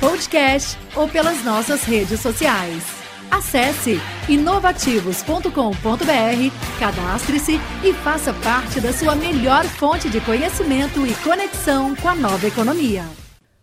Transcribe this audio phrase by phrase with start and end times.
[0.00, 2.82] podcast ou pelas nossas redes sociais.
[3.30, 12.08] Acesse inovativos.com.br, cadastre-se e faça parte da sua melhor fonte de conhecimento e conexão com
[12.08, 13.04] a nova economia.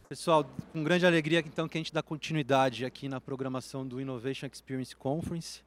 [0.07, 4.45] Pessoal, com grande alegria então que a gente dá continuidade aqui na programação do Innovation
[4.45, 5.61] Experience Conference,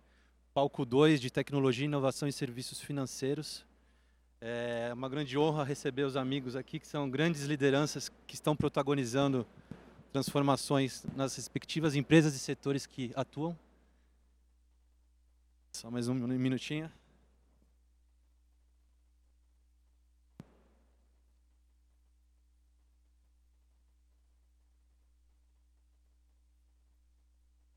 [0.54, 3.66] palco 2 de tecnologia, inovação e serviços financeiros.
[4.40, 9.46] É uma grande honra receber os amigos aqui, que são grandes lideranças que estão protagonizando
[10.12, 13.56] transformações nas respectivas empresas e setores que atuam.
[15.72, 16.90] Só mais um minutinho.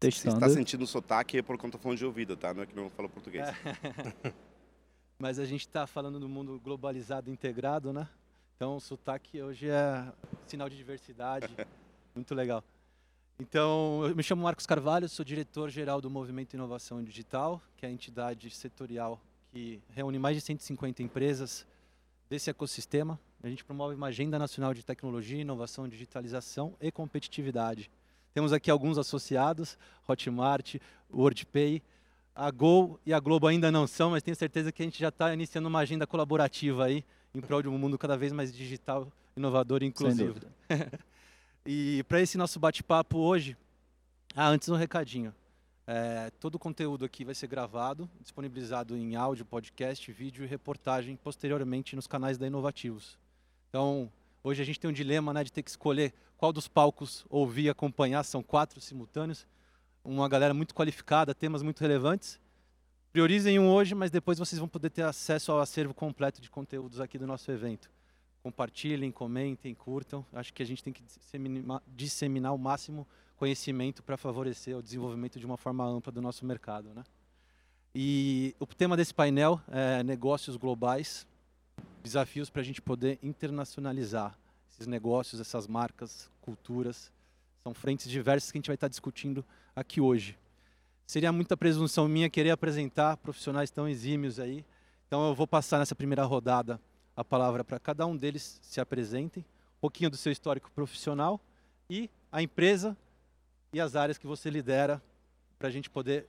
[0.01, 2.53] Se está sentindo sotaque é por conta do fone de ouvido, tá?
[2.53, 3.47] Não é que não fala português.
[3.47, 4.33] É.
[5.17, 8.09] Mas a gente está falando do mundo globalizado, integrado, né?
[8.57, 10.11] Então o sotaque hoje é
[10.45, 11.47] sinal de diversidade.
[12.15, 12.63] Muito legal.
[13.39, 17.91] Então, eu me chamo Marcos Carvalho, sou diretor-geral do Movimento Inovação Digital, que é a
[17.91, 19.19] entidade setorial
[19.51, 21.65] que reúne mais de 150 empresas
[22.29, 23.19] desse ecossistema.
[23.43, 27.89] A gente promove uma agenda nacional de tecnologia, inovação, digitalização e competitividade.
[28.33, 30.75] Temos aqui alguns associados, Hotmart,
[31.11, 31.81] WordPay,
[32.35, 35.09] a Gol e a Globo ainda não são, mas tenho certeza que a gente já
[35.09, 37.03] está iniciando uma agenda colaborativa aí
[37.33, 40.39] em prol de um mundo cada vez mais digital, inovador e inclusivo.
[41.65, 43.55] E para esse nosso bate-papo hoje,
[44.35, 45.33] ah, antes um recadinho.
[45.87, 51.15] É, todo o conteúdo aqui vai ser gravado, disponibilizado em áudio, podcast, vídeo e reportagem
[51.15, 53.17] posteriormente nos canais da Inovativos.
[53.69, 54.11] Então,
[54.43, 57.63] hoje a gente tem um dilema né, de ter que escolher qual dos palcos ouvir
[57.63, 59.47] e acompanhar, são quatro simultâneos,
[60.03, 62.41] uma galera muito qualificada, temas muito relevantes.
[63.13, 66.99] Priorizem um hoje, mas depois vocês vão poder ter acesso ao acervo completo de conteúdos
[66.99, 67.89] aqui do nosso evento
[68.43, 70.25] compartilhem, comentem, curtam.
[70.33, 71.01] Acho que a gente tem que
[71.87, 76.89] disseminar, o máximo conhecimento para favorecer o desenvolvimento de uma forma ampla do nosso mercado.
[76.93, 77.03] Né?
[77.95, 81.25] E o tema desse painel é negócios globais,
[82.03, 84.37] desafios para a gente poder internacionalizar
[84.69, 87.11] esses negócios, essas marcas, culturas.
[87.63, 90.37] São frentes diversas que a gente vai estar discutindo aqui hoje.
[91.07, 94.65] Seria muita presunção minha querer apresentar profissionais tão exímios aí.
[95.07, 96.79] Então eu vou passar nessa primeira rodada
[97.15, 99.43] a palavra para cada um deles se apresentem,
[99.77, 101.39] um pouquinho do seu histórico profissional
[101.89, 102.97] e a empresa
[103.71, 105.01] e as áreas que você lidera
[105.57, 106.27] para a gente poder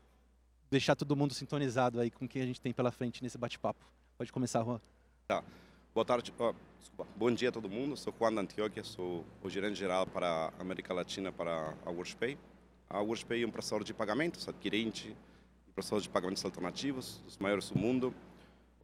[0.70, 3.84] deixar todo mundo sintonizado aí com o que a gente tem pela frente nesse bate-papo.
[4.18, 4.80] Pode começar, Juan.
[5.26, 5.42] Tá.
[5.94, 6.52] Boa tarde, oh,
[7.16, 7.96] bom dia a todo mundo.
[7.96, 12.36] Sou Juan Antioquia, sou o gerente geral para a América Latina para a WorldPay.
[12.90, 15.16] A WorldPay é um processador de pagamentos, adquirente,
[15.72, 18.12] processador de pagamentos alternativos, dos maiores do mundo.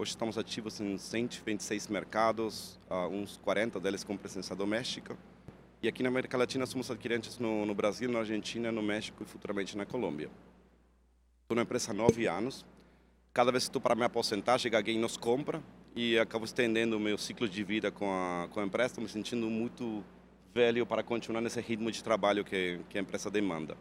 [0.01, 5.15] Hoje estamos ativos em 126 mercados, uh, uns 40 deles com presença doméstica.
[5.79, 9.27] E aqui na América Latina somos adquirentes no, no Brasil, na Argentina, no México e
[9.27, 10.31] futuramente na Colômbia.
[11.43, 12.65] Estou na empresa há nove anos.
[13.31, 15.61] Cada vez que estou para me aposentar, chega alguém nos compra
[15.95, 18.87] e acabo estendendo o meu ciclo de vida com a, com a empresa.
[18.87, 20.03] Estou me sentindo muito
[20.51, 23.77] velho para continuar nesse ritmo de trabalho que, que a empresa demanda.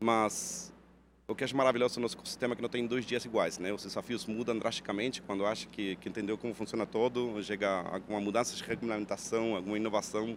[0.00, 0.73] Mas
[1.26, 3.72] o que acho maravilhoso no nosso ecossistema é que não tem dois dias iguais, né?
[3.72, 8.54] Os desafios mudam drasticamente quando acha que, que entendeu como funciona todo, chega alguma mudança
[8.54, 10.36] de regulamentação, alguma inovação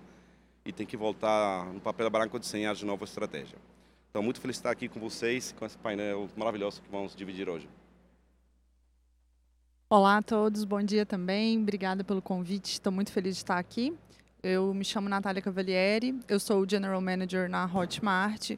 [0.65, 3.57] e tem que voltar no papel branco desenhar de nova estratégia.
[4.09, 7.49] Então, muito feliz de estar aqui com vocês, com esse painel maravilhoso que vamos dividir
[7.49, 7.67] hoje.
[9.89, 11.59] Olá a todos, bom dia também.
[11.61, 13.93] Obrigada pelo convite, estou muito feliz de estar aqui.
[14.41, 18.57] Eu me chamo Natália Cavalieri, eu sou o General Manager na Hotmart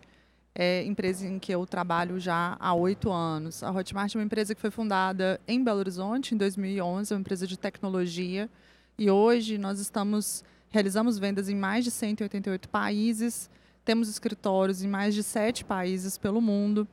[0.54, 3.64] é, empresa em que eu trabalho já há oito anos.
[3.64, 7.22] A Hotmart é uma empresa que foi fundada em Belo Horizonte em 2011, é uma
[7.22, 8.50] empresa de tecnologia.
[8.98, 13.50] E hoje nós estamos realizamos vendas em mais de 188 países,
[13.84, 16.88] temos escritórios em mais de sete países pelo mundo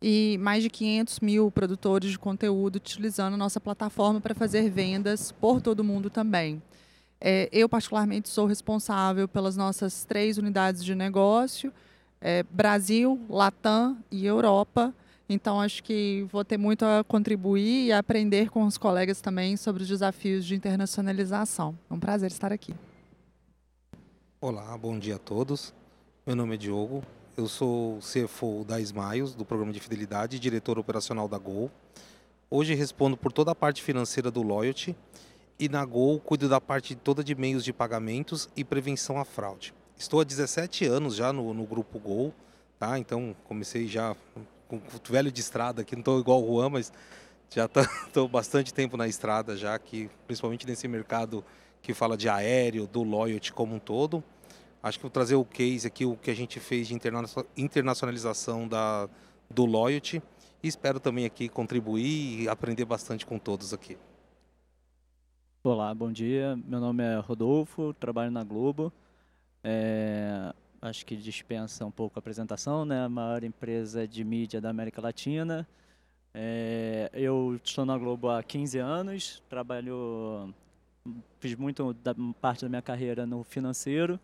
[0.00, 5.60] e mais de 500 mil produtores de conteúdo utilizando nossa plataforma para fazer vendas por
[5.60, 6.60] todo o mundo também.
[7.20, 11.72] É, eu, particularmente, sou responsável pelas nossas três unidades de negócio,
[12.22, 14.94] é, Brasil, Latam e Europa.
[15.28, 19.56] Então, acho que vou ter muito a contribuir e a aprender com os colegas também
[19.56, 21.76] sobre os desafios de internacionalização.
[21.90, 22.74] É um prazer estar aqui.
[24.40, 25.74] Olá, bom dia a todos.
[26.26, 27.02] Meu nome é Diogo,
[27.36, 31.70] eu sou CFO da Smiles, do programa de fidelidade, e diretor operacional da Gol.
[32.48, 34.94] Hoje respondo por toda a parte financeira do Loyalty
[35.58, 39.72] e na Gol cuido da parte toda de meios de pagamentos e prevenção à fraude.
[40.02, 42.34] Estou há 17 anos já no, no grupo Gol,
[42.76, 42.98] tá?
[42.98, 44.16] Então comecei já
[44.66, 46.92] com velho de estrada aqui, não estou igual o Juan, mas
[47.48, 51.44] já estou bastante tempo na estrada já, que, principalmente nesse mercado
[51.80, 54.24] que fala de aéreo, do loyalty como um todo.
[54.82, 56.98] Acho que vou trazer o case aqui, o que a gente fez de
[57.56, 59.08] internacionalização da,
[59.48, 60.20] do loyalty.
[60.60, 63.96] E espero também aqui contribuir e aprender bastante com todos aqui.
[65.62, 66.58] Olá, bom dia.
[66.66, 68.92] Meu nome é Rodolfo, trabalho na Globo.
[69.64, 73.04] É, acho que dispensa um pouco a apresentação, né?
[73.04, 75.66] A maior empresa de mídia da América Latina.
[76.34, 80.52] É, eu estou na Globo há 15 anos, trabalho,
[81.38, 84.18] fiz muito da parte da minha carreira no financeiro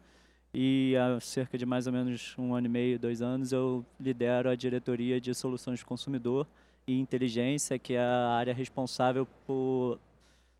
[0.55, 4.49] e há cerca de mais ou menos um ano e meio, dois anos, eu lidero
[4.49, 6.46] a diretoria de soluções de consumidor
[6.87, 9.99] e inteligência, que é a área responsável por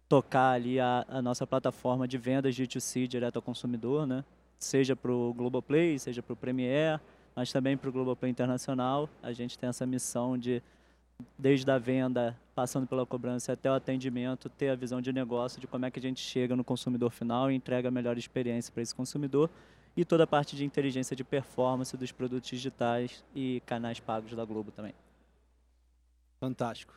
[0.09, 4.25] tocar ali a, a nossa plataforma de vendas D2C direto ao consumidor, né?
[4.59, 7.01] Seja para o Globoplay, seja para o Premiere,
[7.35, 9.09] mas também para o Globoplay Internacional.
[9.23, 10.63] A gente tem essa missão de,
[11.39, 15.67] desde a venda, passando pela cobrança até o atendimento, ter a visão de negócio de
[15.67, 18.83] como é que a gente chega no consumidor final e entrega a melhor experiência para
[18.83, 19.49] esse consumidor
[19.97, 24.45] e toda a parte de inteligência de performance dos produtos digitais e canais pagos da
[24.45, 24.95] Globo também.
[26.41, 26.95] Fantástico.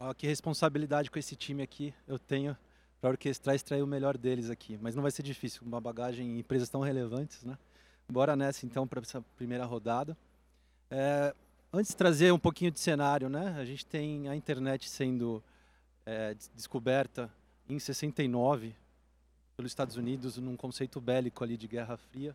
[0.00, 2.56] Olha que responsabilidade com esse time aqui eu tenho
[3.00, 4.78] para orquestrar e extrair o melhor deles aqui.
[4.80, 7.56] Mas não vai ser difícil, uma bagagem em empresas tão relevantes, né?
[8.10, 10.16] Bora nessa então para essa primeira rodada.
[10.90, 11.34] É,
[11.72, 13.54] antes de trazer um pouquinho de cenário, né?
[13.58, 15.42] A gente tem a internet sendo
[16.06, 17.30] é, descoberta
[17.68, 18.74] em 69
[19.56, 22.34] pelos Estados Unidos num conceito bélico ali de Guerra Fria.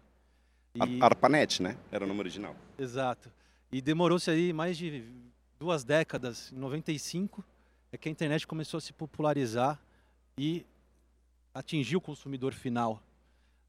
[0.75, 1.01] E...
[1.01, 1.77] ARPANET, né?
[1.91, 2.55] Era o nome original.
[2.77, 3.31] Exato.
[3.71, 5.03] E demorou-se aí mais de
[5.57, 7.43] duas décadas, em 95,
[7.91, 9.79] é que a internet começou a se popularizar
[10.37, 10.65] e
[11.53, 13.01] atingir o consumidor final.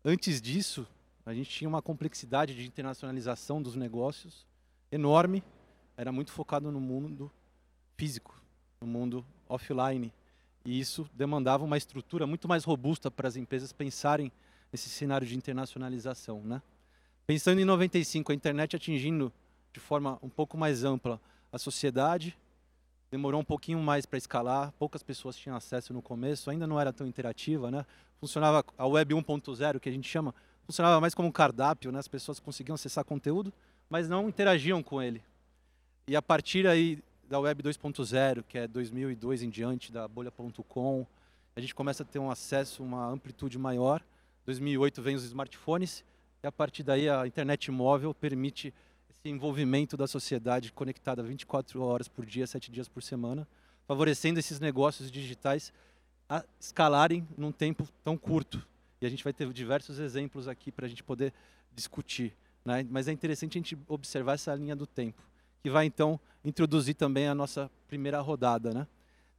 [0.04, 0.86] Antes disso,
[1.24, 4.46] a gente tinha uma complexidade de internacionalização dos negócios
[4.90, 5.42] enorme,
[5.96, 7.30] era muito focado no mundo
[7.96, 8.40] físico,
[8.80, 10.12] no mundo offline.
[10.64, 14.32] E isso demandava uma estrutura muito mais robusta para as empresas pensarem
[14.72, 16.42] nesse cenário de internacionalização.
[16.42, 16.62] Né?
[17.26, 19.32] Pensando em 95, a internet atingindo
[19.72, 21.20] de forma um pouco mais ampla
[21.52, 22.36] a sociedade,
[23.14, 26.92] demorou um pouquinho mais para escalar, poucas pessoas tinham acesso no começo, ainda não era
[26.92, 27.86] tão interativa, né?
[28.18, 30.34] Funcionava a web 1.0, que a gente chama,
[30.66, 32.00] funcionava mais como um cardápio, né?
[32.00, 33.52] As pessoas conseguiam acessar conteúdo,
[33.88, 35.22] mas não interagiam com ele.
[36.08, 41.06] E a partir aí da web 2.0, que é 2002 em diante, da bolha.com,
[41.54, 44.02] a gente começa a ter um acesso, uma amplitude maior.
[44.44, 46.04] 2008 vem os smartphones
[46.42, 48.74] e a partir daí a internet móvel permite
[49.24, 53.48] esse envolvimento da sociedade conectada 24 horas por dia, 7 dias por semana,
[53.86, 55.72] favorecendo esses negócios digitais
[56.28, 58.62] a escalarem num tempo tão curto.
[59.00, 61.32] E a gente vai ter diversos exemplos aqui para a gente poder
[61.74, 62.34] discutir.
[62.66, 62.86] Né?
[62.90, 65.22] Mas é interessante a gente observar essa linha do tempo
[65.62, 68.86] que vai então introduzir também a nossa primeira rodada, né?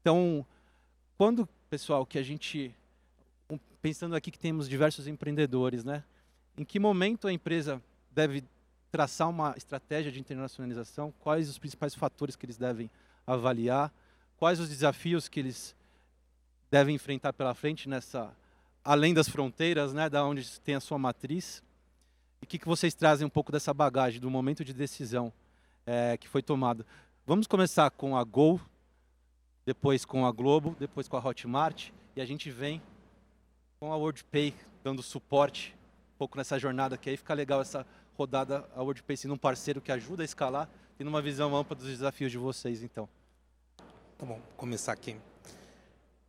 [0.02, 0.44] Então,
[1.16, 2.74] quando, pessoal, que a gente
[3.80, 6.04] pensando aqui que temos diversos empreendedores, né?
[6.58, 7.80] Em que momento a empresa
[8.10, 8.44] deve
[8.96, 11.14] traçar uma estratégia de internacionalização?
[11.20, 12.90] Quais os principais fatores que eles devem
[13.28, 13.92] avaliar?
[14.38, 15.76] Quais os desafios que eles
[16.72, 18.34] devem enfrentar pela frente nessa
[18.86, 21.62] além das fronteiras, né, da onde tem a sua matriz?
[22.42, 25.34] E o que, que vocês trazem um pouco dessa bagagem do momento de decisão
[25.86, 26.86] é, que foi tomado.
[27.28, 28.62] Vamos começar com a Gol,
[29.66, 32.82] depois com a Globo, depois com a Hotmart e a gente vem
[33.78, 35.76] com a WorldPay dando suporte
[36.16, 37.86] um pouco nessa jornada que aí fica legal essa
[38.18, 41.88] rodada a WorldPay sendo um parceiro que ajuda a escalar tendo uma visão ampla dos
[41.88, 43.08] desafios de vocês então.
[44.18, 45.18] Tá bom, começar aqui.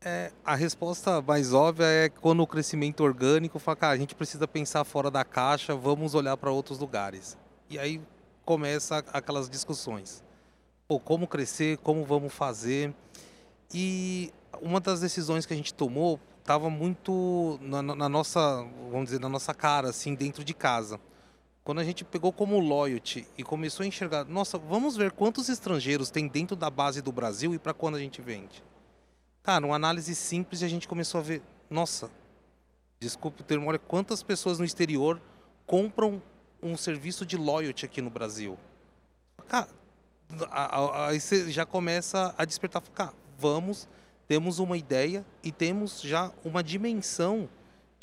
[0.01, 4.47] É, a resposta mais óbvia é quando o crescimento orgânico fala, cara, a gente precisa
[4.47, 7.37] pensar fora da caixa, vamos olhar para outros lugares.
[7.71, 8.01] E aí
[8.45, 10.23] começa aquelas discussões.
[10.87, 12.95] Pô, como crescer, como vamos fazer.
[13.73, 19.19] E uma das decisões que a gente tomou estava muito na, na, nossa, vamos dizer,
[19.19, 21.01] na nossa cara, assim, dentro de casa.
[21.67, 26.11] Quando a gente pegou como loyalty e começou a enxergar, nossa, vamos ver quantos estrangeiros
[26.11, 28.63] tem dentro da base do Brasil e para quando a gente vende.
[29.43, 32.09] Cara, uma análise simples e a gente começou a ver, nossa,
[33.01, 35.21] desculpe o termo, olha quantas pessoas no exterior
[35.67, 36.23] compram
[36.63, 38.57] um serviço de loyalty aqui no Brasil.
[39.49, 39.69] Cara,
[41.09, 43.89] aí você já começa a despertar, cara, vamos,
[44.29, 47.49] temos uma ideia e temos já uma dimensão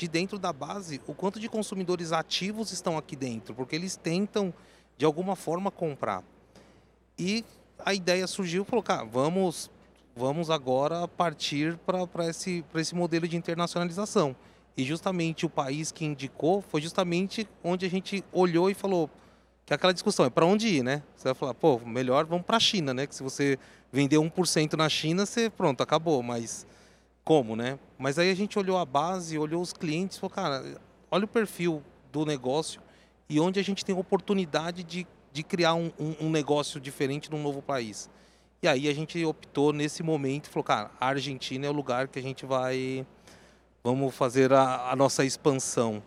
[0.04, 3.96] de de dentro da base o quanto de consumidores ativos estão aqui dentro, porque eles
[3.96, 4.54] tentam
[4.98, 6.24] de alguma forma comprar.
[7.18, 7.46] E
[7.80, 9.72] a ideia surgiu, colocar, vamos
[10.16, 14.36] vamos agora partir para esse, esse modelo de internacionalização.
[14.76, 19.10] E justamente o país que indicou foi justamente onde a gente olhou e falou
[19.66, 21.02] que aquela discussão é para onde ir, né?
[21.16, 23.08] Você vai falar, pô, melhor vamos para a China, né?
[23.08, 23.58] Que se você
[23.92, 26.68] vender 1% na China, você pronto, acabou, mas
[27.24, 27.80] como, né?
[27.98, 31.82] Mas aí a gente olhou a base, olhou os clientes, falou, cara, olha o perfil
[32.12, 32.82] do negócio
[33.30, 37.42] e onde a gente tem oportunidade de, de criar um, um, um negócio diferente num
[37.42, 38.10] novo país.
[38.62, 42.20] E aí a gente optou nesse momento, falou, cara, a Argentina é o lugar que
[42.20, 43.06] a gente vai,
[43.84, 46.02] vamos fazer a, a nossa expansão.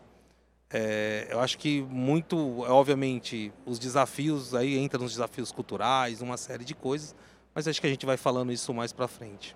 [0.70, 6.64] É, eu acho que muito, obviamente, os desafios aí entram nos desafios culturais, uma série
[6.64, 7.14] de coisas,
[7.54, 9.54] mas acho que a gente vai falando isso mais para frente.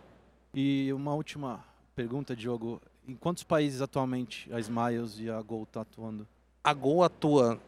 [0.53, 1.65] E uma última
[1.95, 2.81] pergunta, Diogo.
[3.07, 6.27] Em quantos países atualmente a Smiles e a Gol estão tá atuando?
[6.63, 7.61] A Gol atua,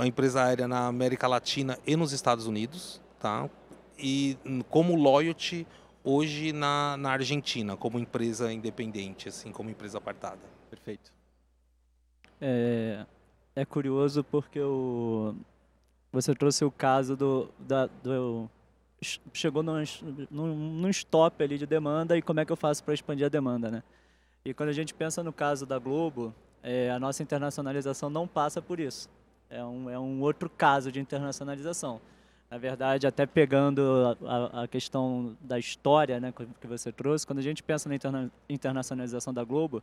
[0.00, 3.48] a empresa aérea, na América Latina e nos Estados Unidos, tá?
[3.98, 4.36] E
[4.70, 5.66] como Loyalty
[6.02, 10.40] hoje na, na Argentina, como empresa independente, assim, como empresa apartada.
[10.70, 11.12] Perfeito.
[12.40, 13.06] É,
[13.56, 15.34] é curioso porque o,
[16.12, 18.50] você trouxe o caso do, da, do
[19.32, 23.28] chegou num, stop ali de demanda e como é que eu faço para expandir a
[23.28, 23.82] demanda, né?
[24.44, 28.60] E quando a gente pensa no caso da Globo, é, a nossa internacionalização não passa
[28.60, 29.08] por isso.
[29.48, 32.00] É um, é um outro caso de internacionalização.
[32.50, 37.42] Na verdade, até pegando a, a, questão da história né, que você trouxe, quando a
[37.42, 39.82] gente pensa na interna internacionalização da Globo,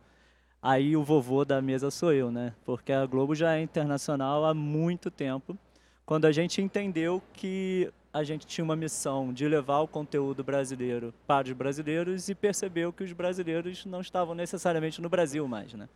[0.62, 2.54] aí o vovô da mesa sou eu, né?
[2.64, 5.58] Porque a Globo já é internacional há muito tempo.
[6.04, 11.14] Quando a gente entendeu que a gente tinha uma missão de levar o conteúdo brasileiro
[11.26, 15.88] para os brasileiros e percebeu que os brasileiros não estavam necessariamente no Brasil mais, né?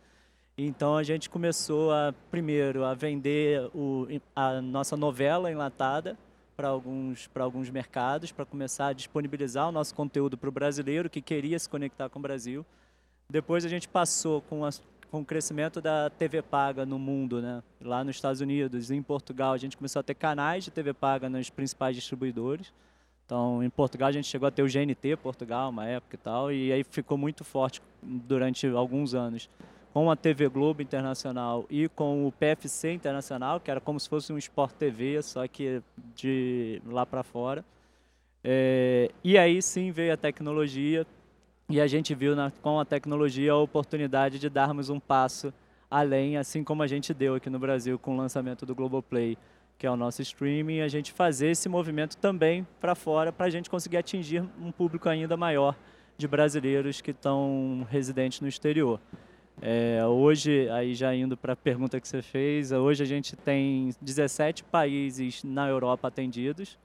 [0.57, 6.17] Então a gente começou a primeiro a vender o, a nossa novela enlatada
[6.55, 11.11] para alguns para alguns mercados para começar a disponibilizar o nosso conteúdo para o brasileiro
[11.11, 12.65] que queria se conectar com o Brasil.
[13.29, 14.71] Depois a gente passou com a
[15.11, 17.63] com o crescimento da TV paga no mundo, né?
[17.81, 21.29] Lá nos Estados Unidos, em Portugal, a gente começou a ter canais de TV paga
[21.29, 22.73] nos principais distribuidores.
[23.25, 26.51] Então, em Portugal, a gente chegou a ter o GNT Portugal, uma época e tal,
[26.51, 29.49] e aí ficou muito forte durante alguns anos
[29.93, 34.31] com a TV Globo Internacional e com o PFC Internacional, que era como se fosse
[34.31, 35.81] um Sport TV, só que
[36.15, 37.65] de lá para fora.
[38.43, 41.05] É, e aí sim veio a tecnologia,
[41.69, 45.53] e a gente viu na, com a tecnologia a oportunidade de darmos um passo
[45.91, 49.37] além, assim como a gente deu aqui no Brasil com o lançamento do Globoplay,
[49.77, 53.49] que é o nosso streaming, a gente fazer esse movimento também para fora, para a
[53.49, 55.75] gente conseguir atingir um público ainda maior
[56.17, 58.99] de brasileiros que estão residentes no exterior.
[59.61, 63.89] É, hoje, aí já indo para a pergunta que você fez, hoje a gente tem
[64.01, 66.77] 17 países na Europa atendidos,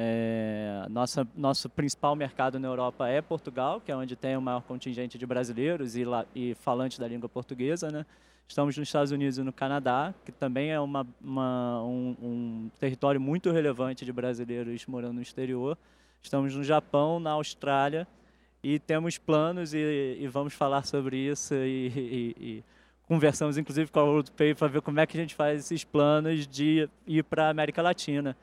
[0.00, 4.62] é, nossa, nosso principal mercado na Europa é Portugal, que é onde tem o maior
[4.62, 6.04] contingente de brasileiros e,
[6.36, 7.90] e falantes da língua portuguesa.
[7.90, 8.06] Né?
[8.46, 13.20] Estamos nos Estados Unidos e no Canadá, que também é uma, uma um, um, território
[13.20, 15.76] muito relevante de brasileiros morando no exterior.
[16.22, 18.06] Estamos no Japão, na Austrália
[18.62, 22.64] e temos planos e, e vamos falar sobre isso e, e, e
[23.08, 26.46] conversamos inclusive com a WorldPay para ver como é que a gente faz esses planos
[26.46, 28.36] de ir para a América Latina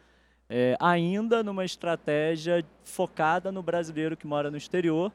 [0.49, 5.11] é, ainda numa estratégia focada no brasileiro que mora no exterior,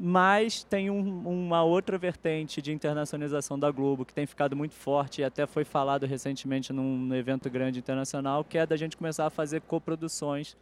[0.00, 5.20] mas tem um, uma outra vertente de internacionalização da Globo que tem ficado muito forte
[5.20, 9.30] e até foi falado recentemente num evento grande internacional, que é da gente começar a
[9.30, 10.56] fazer coproduções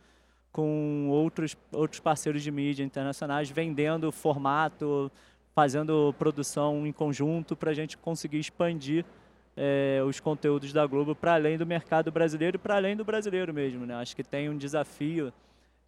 [0.53, 5.11] com outros, outros parceiros de mídia internacionais, vendendo formato,
[5.55, 9.05] fazendo produção em conjunto para a gente conseguir expandir
[9.56, 13.52] é, os conteúdos da Globo para além do mercado brasileiro e para além do brasileiro
[13.52, 13.87] mesmo.
[13.87, 13.94] Né?
[13.94, 15.32] Acho que tem um desafio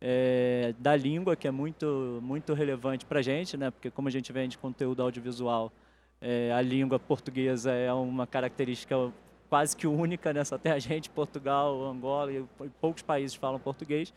[0.00, 3.70] é, da língua que é muito, muito relevante para a gente, né?
[3.70, 5.72] porque como a gente vende conteúdo audiovisual,
[6.20, 8.96] é, a língua portuguesa é uma característica
[9.48, 10.44] quase que única, né?
[10.44, 12.44] só tem a gente, Portugal, Angola e
[12.80, 14.12] poucos países falam português.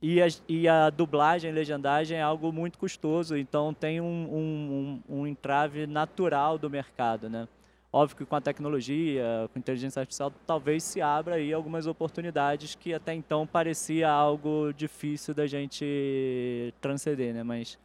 [0.00, 5.20] E a, e a dublagem, legendagem é algo muito custoso, então tem um, um, um,
[5.20, 7.46] um entrave natural do mercado, né?
[7.94, 12.74] Óbvio que com a tecnologia, com a inteligência artificial, talvez se abra aí algumas oportunidades
[12.74, 17.42] que até então parecia algo difícil da gente transcender, né?
[17.42, 17.78] Mas,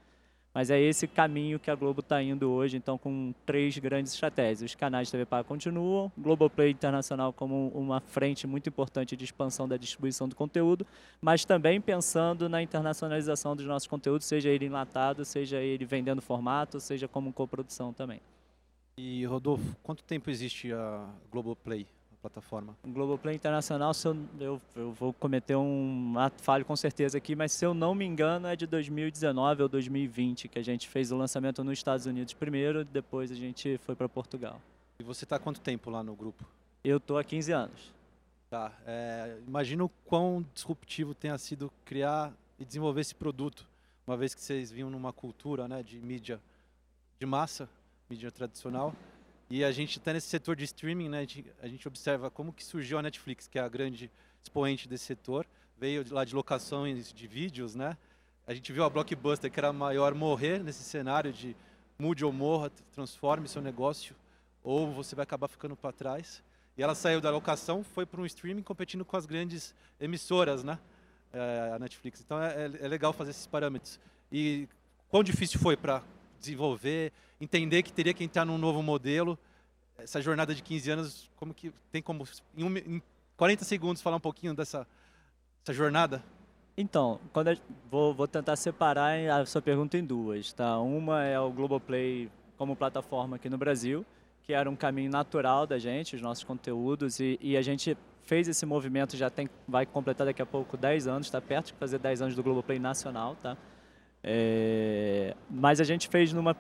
[0.54, 4.62] mas é esse caminho que a Globo está indo hoje, então com três grandes estratégias.
[4.62, 9.68] Os canais de TV Paga continuam, Globoplay Internacional como uma frente muito importante de expansão
[9.68, 10.88] da distribuição do conteúdo,
[11.20, 16.80] mas também pensando na internacionalização dos nossos conteúdos, seja ele enlatado, seja ele vendendo formato,
[16.80, 18.22] seja como coprodução também.
[19.00, 22.76] E Rodolfo, quanto tempo existe a Globoplay, a plataforma?
[22.84, 27.36] O Globoplay Internacional, se eu, eu, eu, vou cometer um ato falho com certeza aqui,
[27.36, 31.12] mas se eu não me engano é de 2019 ou 2020 que a gente fez
[31.12, 34.60] o lançamento nos Estados Unidos primeiro, depois a gente foi para Portugal.
[35.00, 36.44] E você está há quanto tempo lá no grupo?
[36.84, 37.94] Eu estou há 15 anos.
[38.50, 38.74] Tá.
[38.88, 43.68] É, imagino quão disruptivo tenha sido criar e desenvolver esse produto,
[44.08, 46.42] uma vez que vocês vinham numa cultura né, de mídia
[47.20, 47.70] de massa,
[48.10, 48.96] mídia tradicional,
[49.50, 52.52] e a gente está nesse setor de streaming, né, a, gente, a gente observa como
[52.52, 54.12] que surgiu a Netflix, que é a grande
[54.44, 55.46] expoente desse setor,
[55.78, 57.98] veio lá de locações de vídeos, né?
[58.46, 61.56] A gente viu a Blockbuster, que era a maior, morrer nesse cenário de
[62.00, 64.16] mude ou morra, transforme seu negócio,
[64.64, 66.42] ou você vai acabar ficando para trás.
[66.78, 70.80] E ela saiu da locação, foi para um streaming competindo com as grandes emissoras, né?
[71.34, 72.22] É, a Netflix.
[72.22, 74.00] Então é, é, é, legal fazer esses parâmetros.
[74.32, 74.68] E
[75.10, 76.02] quão difícil foi para
[76.40, 79.38] desenvolver, entender que teria que entrar num novo modelo.
[79.98, 83.02] Essa jornada de 15 anos, como que tem como em, um, em
[83.36, 84.88] 40 segundos falar um pouquinho dessa
[85.64, 86.24] essa jornada?
[86.78, 87.58] Então, eu,
[87.90, 90.80] vou, vou tentar separar a sua pergunta em duas, tá?
[90.80, 94.06] Uma é o Globoplay como plataforma aqui no Brasil
[94.48, 98.48] que era um caminho natural da gente, os nossos conteúdos, e, e a gente fez
[98.48, 102.00] esse movimento, já tem, vai completar daqui a pouco 10 anos, está perto de fazer
[102.00, 103.58] 10 anos do Globoplay nacional, tá?
[104.24, 106.56] É, mas a gente fez numa,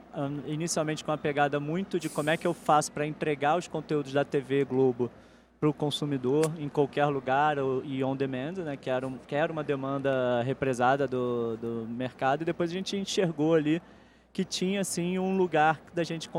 [0.45, 4.13] inicialmente com uma pegada muito de como é que eu faço para entregar os conteúdos
[4.13, 5.11] da TV Globo
[5.59, 9.51] para o consumidor em qualquer lugar e on demand, né, que, era um, que era
[9.51, 13.81] uma demanda represada do, do mercado, e depois a gente enxergou ali
[14.31, 16.29] que tinha assim um lugar da gente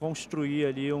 [0.00, 0.98] construir ali um,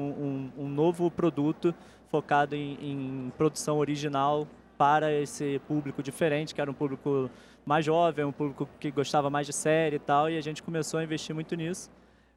[0.56, 1.74] um, um novo produto
[2.08, 4.46] focado em, em, produção original
[4.78, 7.28] para esse público diferente, que era um público
[7.66, 11.00] mais jovem, um público que gostava mais de série e tal, e a gente começou
[11.00, 11.90] a investir muito nisso.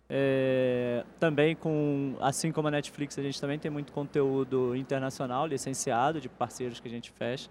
[0.09, 6.19] É, também com, assim como a Netflix, a gente também tem muito conteúdo internacional, licenciado,
[6.19, 7.47] de parceiros que a gente fecha.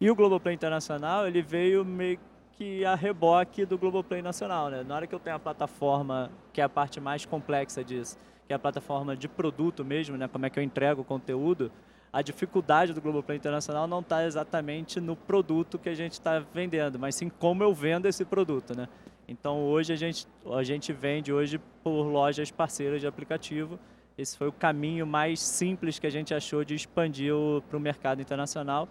[0.00, 2.18] E o Globoplay Internacional, ele veio meio
[2.52, 4.82] que a reboque do Globoplay Nacional, né?
[4.82, 8.52] Na hora que eu tenho a plataforma, que é a parte mais complexa disso, que
[8.54, 10.26] é a plataforma de produto mesmo, né?
[10.26, 11.70] Como é que eu entrego o conteúdo.
[12.12, 16.98] A dificuldade do Globoplay Internacional não está exatamente no produto que a gente está vendendo,
[16.98, 18.88] mas sim como eu vendo esse produto, né?
[19.28, 23.78] Então hoje a gente, a gente vende hoje por lojas parceiras de aplicativo.
[24.18, 27.32] Esse foi o caminho mais simples que a gente achou de expandir
[27.68, 28.88] para o mercado internacional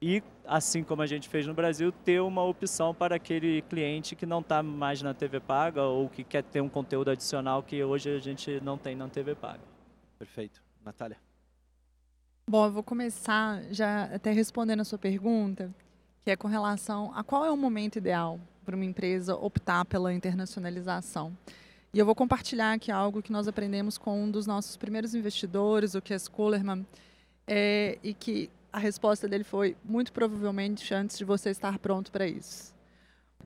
[0.00, 4.24] e, assim como a gente fez no Brasil, ter uma opção para aquele cliente que
[4.24, 8.14] não está mais na TV paga ou que quer ter um conteúdo adicional que hoje
[8.14, 9.60] a gente não tem na TV paga.
[10.18, 10.62] Perfeito.
[10.82, 11.18] Natália?
[12.50, 15.72] Bom, eu vou começar já até respondendo a sua pergunta,
[16.24, 20.12] que é com relação a qual é o momento ideal para uma empresa optar pela
[20.12, 21.32] internacionalização.
[21.94, 25.94] E eu vou compartilhar aqui algo que nós aprendemos com um dos nossos primeiros investidores,
[25.94, 26.84] o Kes Kohlerman,
[27.46, 32.26] é, e que a resposta dele foi muito provavelmente antes de você estar pronto para
[32.26, 32.74] isso.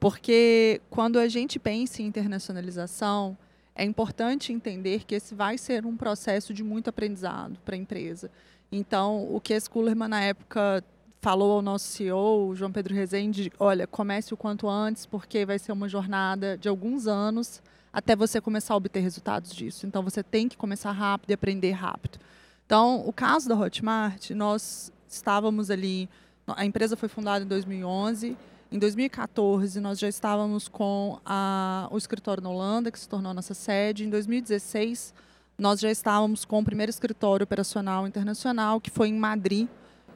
[0.00, 3.36] Porque quando a gente pensa em internacionalização,
[3.74, 8.30] é importante entender que esse vai ser um processo de muito aprendizado para a empresa.
[8.76, 10.82] Então, o que esse Kullerman na época
[11.20, 15.70] falou ao nosso CEO, João Pedro Rezende, olha, comece o quanto antes, porque vai ser
[15.70, 19.86] uma jornada de alguns anos até você começar a obter resultados disso.
[19.86, 22.18] Então, você tem que começar rápido e aprender rápido.
[22.66, 26.08] Então, o caso da Hotmart, nós estávamos ali.
[26.48, 28.36] A empresa foi fundada em 2011.
[28.72, 33.34] Em 2014, nós já estávamos com a, o escritório na Holanda, que se tornou a
[33.34, 34.04] nossa sede.
[34.04, 35.14] Em 2016,
[35.56, 39.68] nós já estávamos com o primeiro escritório operacional internacional, que foi em Madrid.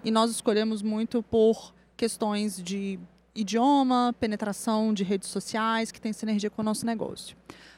[0.05, 2.99] E nós escolhemos muito por questões de
[3.35, 7.37] idioma, penetração de redes sociais, que tem sinergia com o nosso negócio.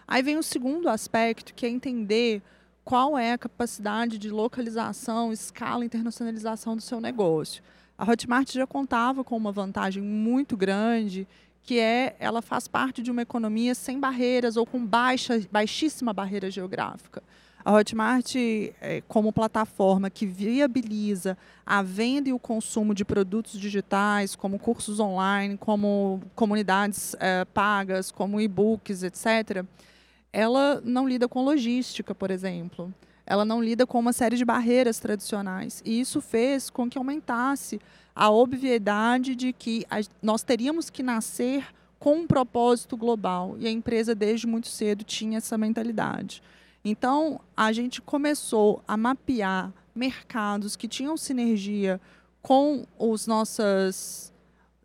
[0.09, 2.42] Aí vem o segundo aspecto, que é entender
[2.83, 7.62] qual é a capacidade de localização, escala, internacionalização do seu negócio.
[7.96, 11.29] A Hotmart já contava com uma vantagem muito grande,
[11.62, 16.51] que é ela faz parte de uma economia sem barreiras ou com baixa, baixíssima barreira
[16.51, 17.23] geográfica.
[17.64, 24.35] A Hotmart, é, como plataforma que viabiliza a venda e o consumo de produtos digitais,
[24.35, 29.64] como cursos online, como comunidades é, pagas, como e-books, etc.,
[30.33, 32.92] ela não lida com logística, por exemplo.
[33.27, 35.83] Ela não lida com uma série de barreiras tradicionais.
[35.85, 37.81] E isso fez com que aumentasse
[38.14, 39.85] a obviedade de que
[40.23, 41.66] nós teríamos que nascer
[41.99, 43.57] com um propósito global.
[43.59, 46.42] E a empresa, desde muito cedo, tinha essa mentalidade.
[46.85, 52.01] Então, a gente começou a mapear mercados que tinham sinergia
[52.43, 54.31] com os nossas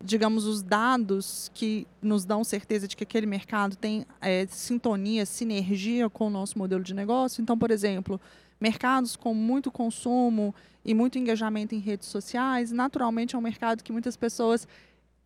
[0.02, 6.10] digamos, os dados que nos dão certeza de que aquele mercado tem é, sintonia, sinergia
[6.10, 7.40] com o nosso modelo de negócio.
[7.40, 8.20] Então, por exemplo,
[8.60, 10.54] mercados com muito consumo
[10.84, 14.68] e muito engajamento em redes sociais, naturalmente é um mercado que muitas pessoas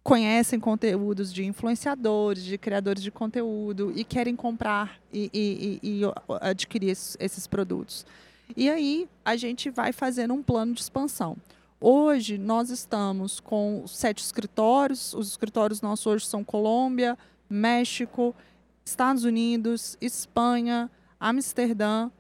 [0.02, 6.12] conhecem conteúdos de influenciadores, de criadores de conteúdo e querem comprar e, e, e, e
[6.40, 8.06] adquirir esses, esses produtos.
[8.56, 11.36] E aí a gente vai fazendo um plano de expansão.
[11.80, 15.14] Hoje nós estamos com sete escritórios.
[15.14, 17.16] Os escritórios nossos hoje são Colômbia,
[17.48, 18.34] México,
[18.84, 22.10] Estados Unidos, Espanha, Amsterdã,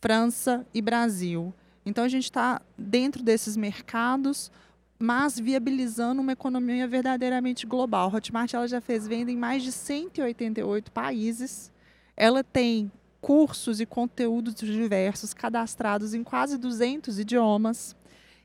[0.00, 1.52] França e Brasil.
[1.84, 4.50] Então a gente está dentro desses mercados,
[4.98, 8.08] mas viabilizando uma economia verdadeiramente global.
[8.08, 11.72] A Hotmart ela já fez venda em mais de 188 países.
[12.16, 17.96] Ela tem cursos e conteúdos diversos cadastrados em quase 200 idiomas.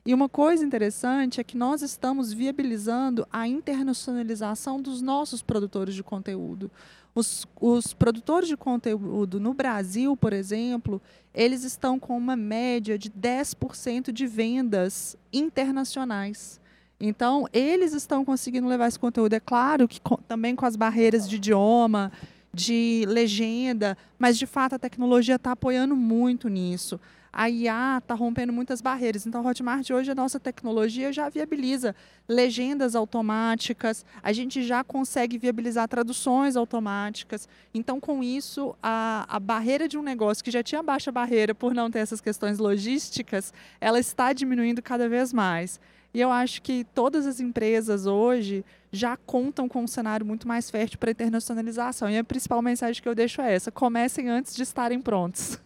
[0.04, 6.02] E uma coisa interessante é que nós estamos viabilizando a internacionalização dos nossos produtores de
[6.02, 6.70] conteúdo.
[7.14, 11.02] Os, os, produtores de conteúdo no Brasil, por exemplo,
[11.34, 16.60] eles estão com uma média de 10% de vendas internacionais.
[17.00, 19.32] Então, eles estão conseguindo levar esse conteúdo.
[19.32, 22.12] É claro que com, também com as barreiras de idioma,
[22.52, 27.00] de legenda, mas de fato a tecnologia está apoiando muito nisso
[27.32, 29.26] a IA está rompendo muitas barreiras.
[29.26, 31.94] Então, a Hotmart hoje, a nossa tecnologia já viabiliza
[32.28, 37.48] legendas automáticas, a gente já consegue viabilizar traduções automáticas.
[37.72, 41.74] Então, com isso, a, a barreira de um negócio que já tinha baixa barreira por
[41.74, 45.80] não ter essas questões logísticas, ela está diminuindo cada vez mais.
[46.12, 50.68] E eu acho que todas as empresas hoje já contam com um cenário muito mais
[50.68, 52.10] fértil para internacionalização.
[52.10, 55.60] E a principal mensagem que eu deixo é essa: comecem antes de estarem prontos.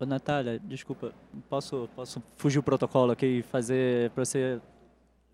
[0.00, 1.12] Ô, Natália, desculpa,
[1.48, 4.60] posso, posso fugir o protocolo aqui e fazer para você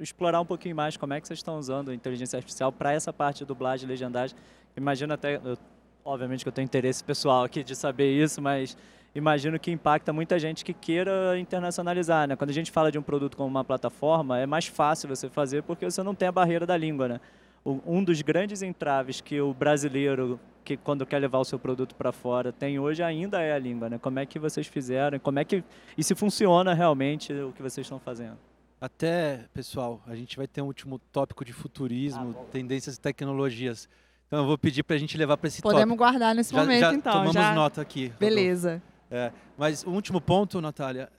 [0.01, 3.13] explorar um pouquinho mais como é que vocês estão usando a inteligência artificial para essa
[3.13, 4.35] parte de dublagem e legendagem.
[4.75, 5.59] Imagino até, eu,
[6.03, 8.75] obviamente que eu tenho interesse pessoal aqui de saber isso, mas
[9.15, 12.35] imagino que impacta muita gente que queira internacionalizar, né?
[12.35, 15.63] Quando a gente fala de um produto como uma plataforma, é mais fácil você fazer
[15.63, 17.21] porque você não tem a barreira da língua, né?
[17.65, 22.11] Um dos grandes entraves que o brasileiro que quando quer levar o seu produto para
[22.11, 23.99] fora tem hoje ainda é a língua, né?
[23.99, 25.19] Como é que vocês fizeram?
[25.19, 25.63] Como é que
[25.97, 28.39] e se funciona realmente o que vocês estão fazendo?
[28.81, 33.89] Até, pessoal, a gente vai ter um último tópico de futurismo, ah, tendências e tecnologias.
[34.27, 35.97] Então eu vou pedir para a gente levar para esse Podemos tópico.
[35.97, 37.13] guardar nesse já, momento, já então.
[37.13, 37.55] Tomamos já...
[37.55, 38.13] nota aqui.
[38.19, 38.83] Beleza.
[39.11, 41.11] É, mas o último ponto, Natália,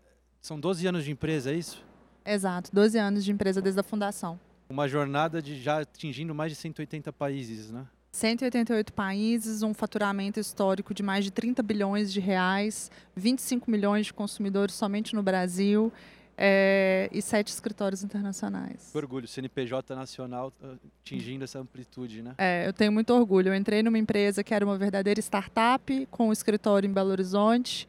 [0.42, 1.84] são 12 anos de empresa, é isso?
[2.26, 4.40] Exato, 12 anos de empresa desde a fundação.
[4.70, 7.86] Uma jornada de já atingindo mais de 180 países, né?
[8.12, 14.14] 188 países, um faturamento histórico de mais de 30 bilhões de reais, 25 milhões de
[14.14, 15.92] consumidores somente no Brasil
[16.38, 18.90] é, e sete escritórios internacionais.
[18.92, 22.36] Que orgulho, CNPJ nacional tá atingindo essa amplitude, né?
[22.38, 23.50] É, eu tenho muito orgulho.
[23.50, 27.88] Eu entrei numa empresa que era uma verdadeira startup, com um escritório em Belo Horizonte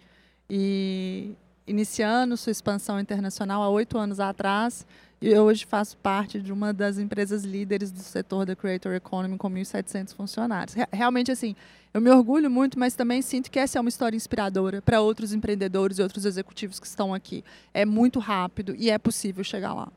[0.48, 1.34] e
[1.66, 4.86] iniciando sua expansão internacional há oito anos atrás
[5.20, 9.38] e eu hoje faço parte de uma das empresas líderes do setor da Creator Economy
[9.38, 10.76] com 1.700 funcionários.
[10.92, 11.56] Realmente, assim,
[11.94, 15.32] eu me orgulho muito, mas também sinto que essa é uma história inspiradora para outros
[15.32, 17.42] empreendedores e outros executivos que estão aqui.
[17.72, 19.90] É muito rápido e é possível chegar lá.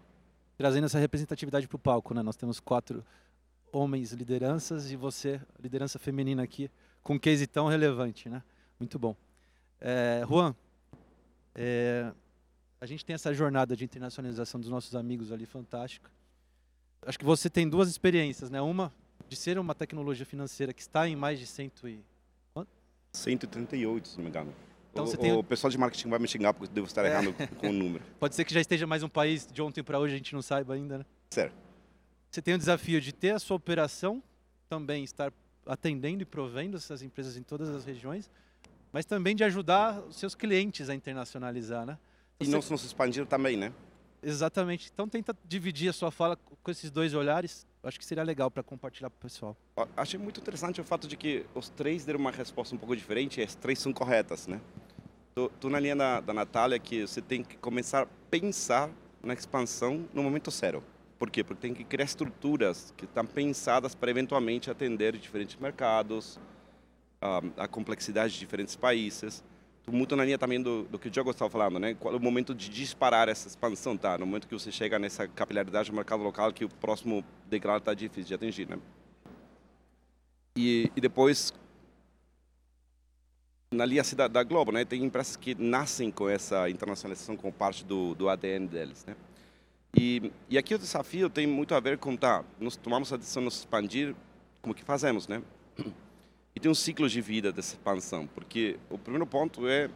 [0.58, 2.21] Trazendo essa representatividade para o palco, né?
[2.21, 3.03] Nós temos quatro
[3.71, 6.71] homens lideranças e você, liderança feminina aqui,
[7.03, 8.41] com um case tão relevante, né?
[8.79, 9.15] Muito bom.
[9.82, 10.55] É, Juan,
[11.53, 12.12] é,
[12.81, 16.09] a gente tem essa jornada de internacionalização dos nossos amigos ali, fantástica.
[17.05, 18.61] Acho que você tem duas experiências, né?
[18.61, 18.93] Uma
[19.27, 22.03] de ser uma tecnologia financeira que está em mais de cento e...
[22.53, 22.69] Quanto?
[23.13, 24.53] 138, se não me engano.
[24.91, 25.31] Então, o, você tem...
[25.31, 27.09] o pessoal de marketing vai me xingar porque eu devo estar é.
[27.09, 28.03] errando com o número.
[28.19, 30.41] Pode ser que já esteja mais um país de ontem para hoje, a gente não
[30.41, 31.05] saiba ainda, né?
[31.29, 31.55] Certo.
[32.31, 34.23] Você tem o desafio de ter a sua operação,
[34.67, 35.33] também estar
[35.65, 38.29] atendendo e provendo essas empresas em todas as regiões,
[38.91, 41.97] mas também de ajudar os seus clientes a internacionalizar, né?
[42.39, 43.73] E não se expandir também, né?
[44.23, 44.89] Exatamente.
[44.93, 47.67] Então tenta dividir a sua fala com esses dois olhares.
[47.84, 49.58] Acho que seria legal para compartilhar para o pessoal.
[49.95, 53.39] Achei muito interessante o fato de que os três deram uma resposta um pouco diferente
[53.39, 54.60] e as três são corretas, né?
[55.36, 58.89] Estou na linha da, da Natália que você tem que começar a pensar
[59.23, 60.84] na expansão no momento zero.
[61.17, 61.43] Por quê?
[61.43, 66.39] Porque tem que criar estruturas que estão pensadas para eventualmente atender diferentes mercados,
[67.21, 69.43] a, a complexidade de diferentes países
[69.87, 71.95] muito na linha também do, do que o Diogo estava falando, né?
[71.95, 74.17] Qual é o momento de disparar essa expansão, tá?
[74.17, 77.93] No momento que você chega nessa capilaridade do mercado local, que o próximo degrau está
[77.93, 78.77] difícil de atingir, né?
[80.55, 81.53] E, e depois,
[83.71, 84.85] na linha da, da Globo, né?
[84.85, 89.15] Tem empresas que nascem com essa internacionalização como parte do, do ADN deles, né?
[89.95, 93.41] E, e aqui o desafio tem muito a ver com, tá, nós tomamos a decisão
[93.41, 94.15] de nos expandir,
[94.61, 95.41] como que fazemos, né?
[96.59, 99.89] E tem um ciclo de vida dessa expansão, porque o primeiro ponto é,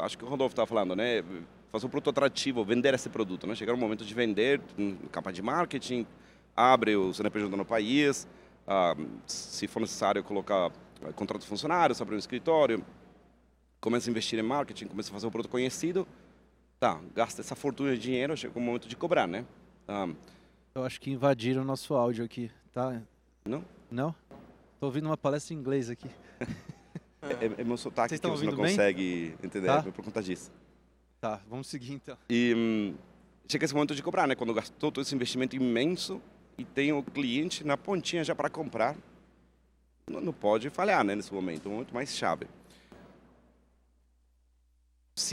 [0.00, 1.24] acho que o Rodolfo estava falando, né?
[1.70, 3.54] Fazer um produto atrativo, vender esse produto, né?
[3.54, 4.60] Chegar o momento de vender,
[5.10, 6.06] campanha de marketing,
[6.54, 8.28] abre o CNPJ no país,
[8.68, 8.94] ah,
[9.26, 10.70] se for necessário colocar
[11.06, 12.84] ah, contrato de funcionários, abrir um escritório,
[13.80, 16.06] começa a investir em marketing, começa a fazer um produto conhecido,
[16.78, 19.46] tá, gasta essa fortuna de dinheiro, chega o momento de cobrar, né?
[19.88, 20.06] Ah,
[20.74, 23.00] Eu acho que invadiram o nosso áudio aqui, tá?
[23.42, 23.64] não?
[23.90, 24.14] Não?
[24.82, 26.10] Tô ouvindo uma palestra em inglês aqui.
[27.24, 28.64] É, é meu sotaque que você não bem?
[28.72, 29.84] consegue entender Tá.
[29.86, 30.50] é por conta disso.
[31.20, 32.18] Tá, vamos seguir então.
[32.28, 32.96] E hum,
[33.46, 34.34] chega esse momento de cobrar, né?
[34.34, 36.20] Quando gastou todo esse investimento imenso
[36.58, 38.96] e tem o cliente na pontinha já para comprar,
[40.10, 41.14] não, não pode falhar, né?
[41.14, 42.48] Nesse momento, um momento mais chave.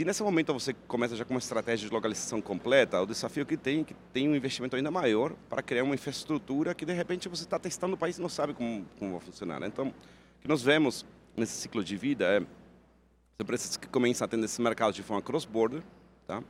[0.00, 3.54] Se nesse momento você começa já com uma estratégia de localização completa, o desafio que
[3.54, 7.28] tem é que tem um investimento ainda maior para criar uma infraestrutura que de repente
[7.28, 9.60] você está testando o país e não sabe como, como vai funcionar.
[9.60, 9.66] Né?
[9.66, 11.04] Então, o que nós vemos
[11.36, 15.20] nesse ciclo de vida é as empresas que começam a atender esse mercado de forma
[15.20, 15.82] cross-border,
[16.26, 16.42] tá?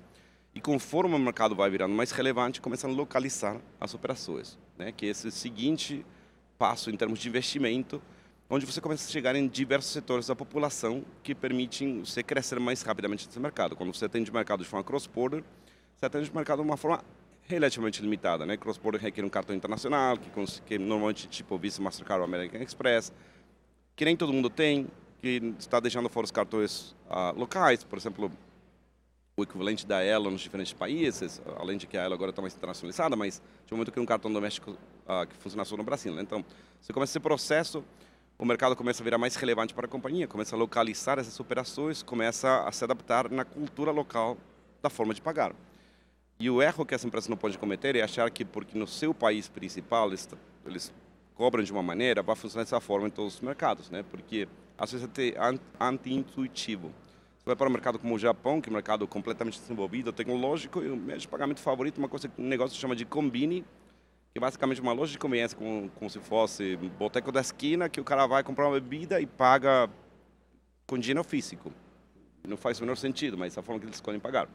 [0.55, 4.93] E conforme o mercado vai virando mais relevante, começam a localizar as operações, né?
[4.93, 6.07] Que é esse seguinte
[6.57, 8.01] passo em termos de investimento,
[8.51, 12.83] onde você começa a chegar em diversos setores da população que permitem você crescer mais
[12.83, 13.77] rapidamente nesse mercado.
[13.77, 15.45] Quando você atende mercado de forma cross-border,
[15.97, 17.05] você atende mercado de uma forma
[17.43, 18.57] relativamente limitada, né?
[18.57, 20.31] Cross-border requer um cartão internacional, que,
[20.67, 23.13] que normalmente tipo Visa, Mastercard ou American Express,
[23.95, 24.89] que nem todo mundo tem,
[25.21, 28.33] que está deixando fora os cartões ah, locais, por exemplo,
[29.37, 32.55] o equivalente da Elo nos diferentes países, além de que a Elo agora está mais
[32.55, 36.13] internacionalizada, mas tinha um momento que um cartão doméstico ah, que funcionava só no Brasil.
[36.15, 36.23] Né?
[36.23, 36.45] Então,
[36.81, 37.85] você começa esse processo,
[38.41, 42.03] o mercado começa a virar mais relevante para a companhia, começa a localizar essas operações,
[42.03, 44.39] começa a se adaptar na cultura local
[44.81, 45.53] da forma de pagar.
[46.39, 49.13] E o erro que essa empresa não pode cometer é achar que porque no seu
[49.13, 50.27] país principal eles,
[50.65, 50.91] eles
[51.35, 54.03] cobram de uma maneira, vai funcionar dessa forma em todos os mercados, né?
[54.11, 54.49] Porque
[54.79, 55.35] às vezes é
[55.79, 56.95] anti-intuitivo.
[57.37, 60.83] Você vai para um mercado como o Japão, que é um mercado completamente desenvolvido, tecnológico,
[60.83, 63.67] e o meio de pagamento favorito é uma coisa, um negócio que chama de combine,
[64.33, 67.89] que é basicamente uma loja de conveniência, como, como se fosse um boteco da esquina,
[67.89, 69.91] que o cara vai comprar uma bebida e paga
[70.87, 71.73] com dinheiro físico.
[72.47, 74.49] Não faz o menor sentido, mas é a forma que eles escolhem pagar.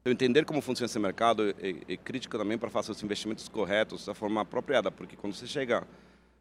[0.00, 4.06] Então, entender como funciona esse mercado é, é crítico também para fazer os investimentos corretos
[4.06, 5.86] da forma apropriada, porque quando você chega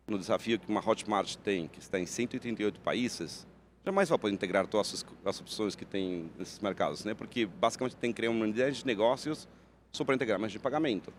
[0.06, 3.48] no desafio que uma Hotmart tem, que está em 188 países,
[3.84, 7.14] jamais vai poder integrar todas as, as opções que tem nesses mercados, né?
[7.14, 9.48] Porque basicamente tem que criar uma unidade de negócios
[9.92, 11.12] só para integrar mais de pagamento.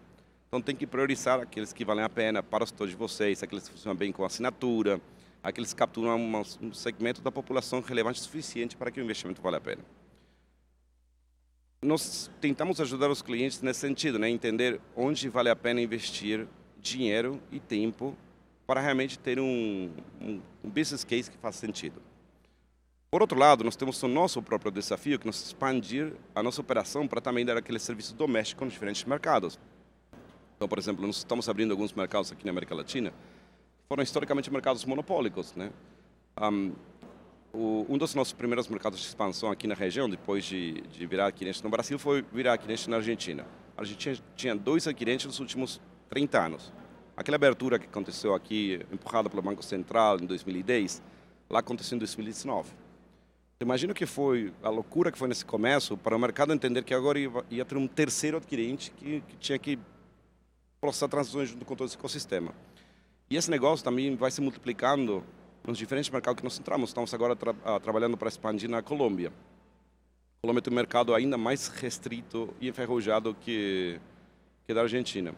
[0.57, 3.69] Então tem que priorizar aqueles que valem a pena para os setores de vocês, aqueles
[3.69, 4.99] que funcionam bem com assinatura,
[5.43, 6.19] aqueles que capturam
[6.63, 9.83] um segmento da população relevante o suficiente para que o investimento valha a pena
[11.83, 14.31] nós tentamos ajudar os clientes nesse sentido, né?
[14.31, 16.49] Entender onde vale a pena investir
[16.81, 18.17] dinheiro e tempo
[18.67, 22.01] para realmente ter um, um, um business case que faz sentido.
[23.11, 27.07] Por outro lado, nós temos o nosso próprio desafio, que é expandir a nossa operação
[27.07, 29.61] para também dar aquele serviço doméstico nos diferentes mercados.
[30.57, 33.13] Então, por exemplo, nós estamos abrindo alguns mercados aqui na América Latina,
[33.89, 35.71] foram historicamente mercados monopólicos, né?
[36.41, 36.73] Um,
[37.55, 41.63] um dos nossos primeiros mercados de expansão aqui na região, depois de, de virar adquirente
[41.63, 43.47] no Brasil, foi virar adquirente na Argentina.
[43.77, 46.73] A Argentina tinha dois adquirentes nos últimos 30 anos.
[47.17, 51.03] Aquela abertura que aconteceu aqui, empurrada pelo Banco Central em 2010,
[51.49, 52.71] lá aconteceu em 2019.
[53.57, 56.93] Então, imagina que foi a loucura que foi nesse começo para o mercado entender que
[56.93, 59.79] agora ia, ia ter um terceiro adquirente que, que tinha que
[60.81, 62.53] processar transações junto com todo esse ecossistema.
[63.29, 65.25] E esse negócio também vai se multiplicando
[65.67, 66.91] nos diferentes mercados que nós entramos.
[66.91, 69.29] Estamos agora tra ah, trabalhando para expandir na Colômbia.
[69.29, 74.01] A Colômbia tem um mercado ainda mais restrito e enferrujado que,
[74.65, 75.35] que da Argentina.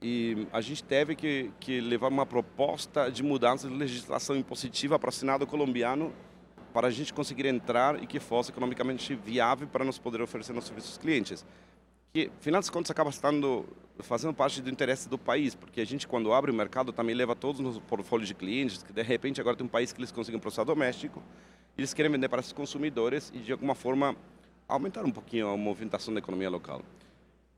[0.00, 5.10] E a gente teve que, que levar uma proposta de mudança de legislação impositiva para
[5.10, 6.14] o Senado colombiano
[6.72, 10.68] para a gente conseguir entrar e que fosse economicamente viável para nós poder oferecer nossos
[10.68, 11.44] serviços aos clientes.
[12.12, 13.66] Que, afinal de contas, acaba estando
[14.00, 17.34] fazendo parte do interesse do país, porque a gente, quando abre o mercado, também leva
[17.34, 20.40] todos os portfólios de clientes, que de repente agora tem um país que eles conseguem
[20.40, 21.22] processar doméstico,
[21.76, 24.16] eles querem vender para esses consumidores e, de alguma forma,
[24.68, 26.82] aumentar um pouquinho a movimentação da economia local.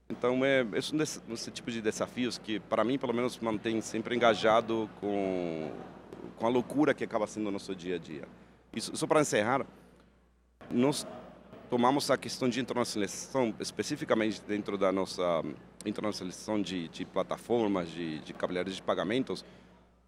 [0.08, 3.80] Então, é, esse é desse, desse tipo de desafios que, para mim, pelo menos, mantém
[3.80, 5.70] sempre engajado com,
[6.36, 8.24] com a loucura que acaba sendo o nosso dia a dia.
[8.74, 9.64] Isso, só para encerrar,
[10.70, 11.06] nós
[11.70, 15.22] tomamos a questão de internacionalização, especificamente dentro da nossa
[15.86, 19.44] internacionalização de, de plataformas, de, de cabeleireiros de pagamentos,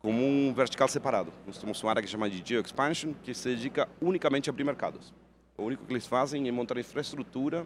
[0.01, 1.33] como um vertical separado.
[1.47, 4.65] Nós temos uma área que chama de Geo Expansion, que se dedica unicamente a abrir
[4.65, 5.15] mercados.
[5.57, 7.65] O único que eles fazem é montar infraestrutura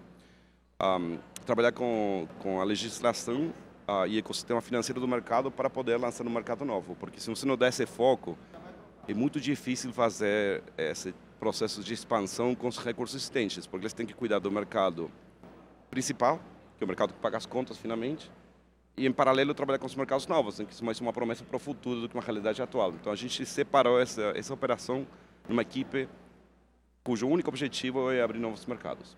[0.78, 3.54] um, trabalhar com, com a legislação
[3.88, 6.94] uh, e ecossistema financeiro do mercado para poder lançar no mercado novo.
[6.96, 8.37] Porque se você não der esse foco,
[9.09, 14.07] é muito difícil fazer esse processo de expansão com os recursos existentes, porque eles têm
[14.07, 15.11] que cuidar do mercado
[15.90, 16.40] principal,
[16.77, 18.31] que é o mercado que paga as contas finalmente,
[18.96, 21.57] e em paralelo trabalhar com os mercados novos, que isso é mais uma promessa para
[21.57, 22.92] o futuro do que uma realidade atual.
[22.92, 25.07] Então a gente separou essa, essa operação
[25.49, 26.09] numa equipe
[27.05, 29.16] cujo único objetivo é abrir novos mercados.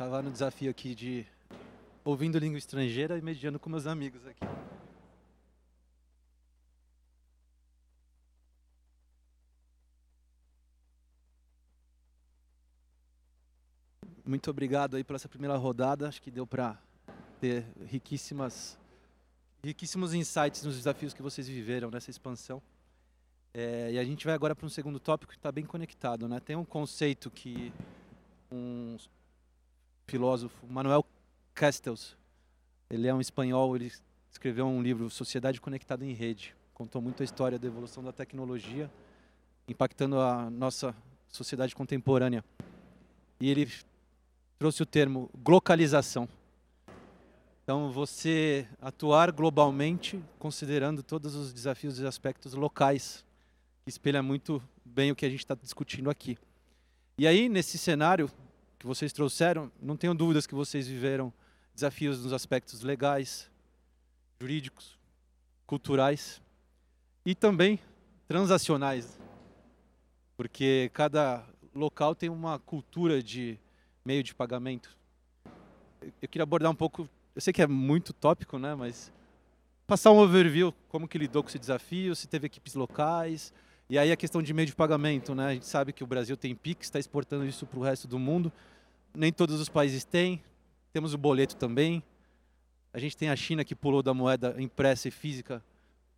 [0.00, 1.26] Estava no desafio aqui de
[2.10, 4.40] ouvindo língua estrangeira e mediando com meus amigos aqui.
[14.24, 16.08] Muito obrigado aí por essa primeira rodada.
[16.08, 16.80] Acho que deu para
[17.38, 18.78] ter riquíssimas,
[19.62, 22.62] riquíssimos insights nos desafios que vocês viveram nessa expansão.
[23.52, 26.26] É, e a gente vai agora para um segundo tópico que está bem conectado.
[26.26, 26.40] Né?
[26.40, 27.70] Tem um conceito que
[28.50, 28.96] um
[30.06, 31.04] filósofo, Manuel
[31.58, 32.16] Castells.
[32.88, 33.92] Ele é um espanhol, ele
[34.30, 36.54] escreveu um livro, Sociedade Conectada em Rede.
[36.72, 38.88] Contou muito a história da evolução da tecnologia,
[39.66, 40.94] impactando a nossa
[41.28, 42.44] sociedade contemporânea.
[43.40, 43.68] E ele
[44.56, 46.28] trouxe o termo globalização.
[47.64, 53.24] Então, você atuar globalmente, considerando todos os desafios e aspectos locais,
[53.82, 56.38] que espelha muito bem o que a gente está discutindo aqui.
[57.18, 58.30] E aí, nesse cenário
[58.78, 61.32] que vocês trouxeram, não tenho dúvidas que vocês viveram
[61.78, 63.48] desafios nos aspectos legais,
[64.40, 64.98] jurídicos,
[65.64, 66.42] culturais
[67.24, 67.78] e também
[68.26, 69.16] transacionais,
[70.36, 73.56] porque cada local tem uma cultura de
[74.04, 74.96] meio de pagamento.
[76.20, 79.12] Eu queria abordar um pouco, eu sei que é muito tópico, né, mas
[79.86, 83.54] passar um overview como que lidou com esse desafio, se teve equipes locais,
[83.88, 85.46] e aí a questão de meio de pagamento, né?
[85.46, 88.18] A gente sabe que o Brasil tem Pix, está exportando isso para o resto do
[88.18, 88.52] mundo.
[89.14, 90.42] Nem todos os países têm,
[90.98, 92.02] temos o boleto também.
[92.92, 95.62] A gente tem a China que pulou da moeda impressa e física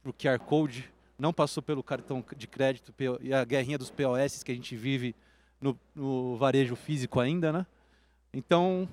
[0.02, 4.42] para o QR Code, não passou pelo cartão de crédito e a guerrinha dos POS
[4.42, 5.14] que a gente vive
[5.60, 7.66] no, no varejo físico ainda, né?
[8.32, 8.88] Então,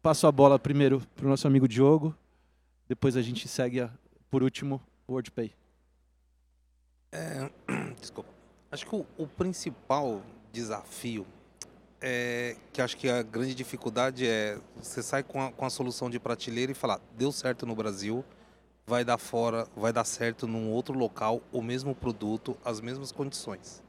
[0.00, 2.16] passo a bola primeiro para o nosso amigo Diogo,
[2.88, 3.90] depois a gente segue, a,
[4.30, 5.52] por último, o WordPay.
[7.12, 7.50] É,
[8.00, 8.30] desculpa.
[8.70, 11.26] Acho que o, o principal desafio
[12.02, 16.10] é, que acho que a grande dificuldade é você sai com a, com a solução
[16.10, 18.24] de prateleira e falar deu certo no Brasil,
[18.84, 23.82] vai dar fora, vai dar certo num outro local, o mesmo produto, as mesmas condições.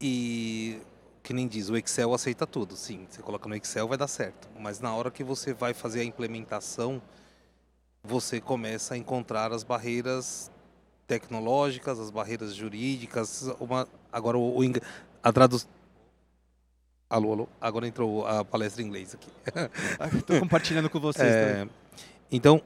[0.00, 0.80] E
[1.22, 2.76] que nem diz, o Excel aceita tudo.
[2.76, 4.48] Sim, você coloca no Excel vai dar certo.
[4.60, 7.02] Mas na hora que você vai fazer a implementação,
[8.02, 10.50] você começa a encontrar as barreiras
[11.06, 14.62] tecnológicas, as barreiras jurídicas, uma agora o, o
[15.22, 15.68] a tradução
[17.08, 17.48] Alô, alô.
[17.60, 19.28] Agora entrou a palestra em inglês aqui.
[20.16, 21.28] Estou compartilhando com vocês.
[21.28, 21.68] É,
[22.32, 22.60] então,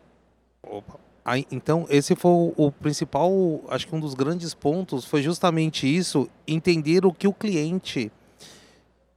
[0.62, 3.30] opa, aí, então, esse foi o, o, principal,
[3.68, 8.12] acho que um dos grandes pontos foi justamente isso, entender o que o cliente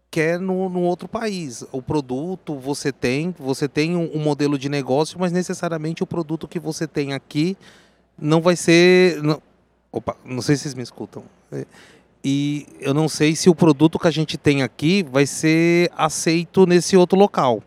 [0.09, 1.63] quer no, no outro país.
[1.71, 6.47] O produto você tem, você tem um, um modelo de negócio, mas necessariamente o produto
[6.47, 7.55] que você tem aqui
[8.17, 9.21] não vai ser...
[9.23, 9.41] Não,
[9.91, 11.23] opa, não sei se vocês me escutam.
[12.23, 16.65] E eu não sei se o produto que a gente tem aqui vai ser aceito
[16.65, 17.63] nesse outro local.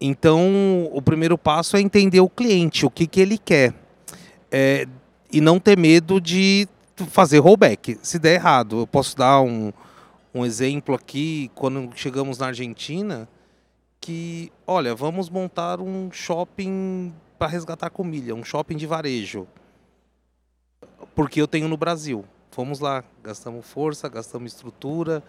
[0.00, 3.74] Então, o primeiro passo é entender o cliente, o que, que ele quer.
[4.50, 4.86] É,
[5.32, 6.68] e não ter medo de
[7.08, 7.98] fazer rollback.
[8.02, 9.72] Se der errado, eu posso dar um,
[10.32, 13.28] um exemplo aqui, quando chegamos na Argentina,
[14.00, 19.46] que, olha, vamos montar um shopping para resgatar comida, um shopping de varejo.
[21.14, 22.24] Porque eu tenho no Brasil.
[22.54, 25.24] Fomos lá, gastamos força, gastamos estrutura,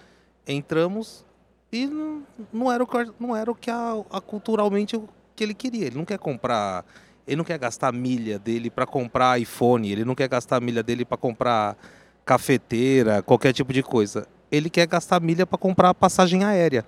[0.48, 1.26] entramos
[1.72, 2.22] e não,
[2.54, 5.88] não era o que, não era o que a, a, culturalmente o que ele queria.
[5.88, 6.86] Ele não quer comprar,
[7.26, 11.04] ele não quer gastar milha dele para comprar iPhone, ele não quer gastar milha dele
[11.04, 11.76] para comprar
[12.24, 14.28] cafeteira, qualquer tipo de coisa.
[14.52, 16.86] Ele quer gastar milha para comprar passagem aérea.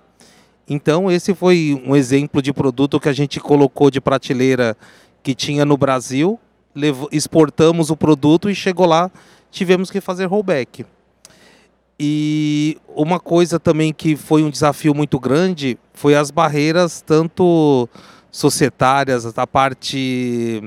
[0.68, 4.76] Então esse foi um exemplo de produto que a gente colocou de prateleira
[5.20, 6.38] que tinha no Brasil,
[7.10, 9.10] exportamos o produto e chegou lá
[9.50, 10.84] tivemos que fazer rollback.
[12.00, 17.88] E uma coisa também que foi um desafio muito grande foi as barreiras tanto
[18.30, 20.62] societárias, a parte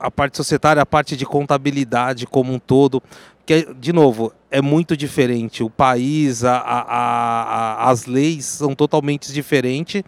[0.00, 3.02] a, parte societária, a parte de contabilidade como um todo,
[3.44, 5.62] que de novo é muito diferente.
[5.62, 10.02] O país, a, a, as leis são totalmente diferentes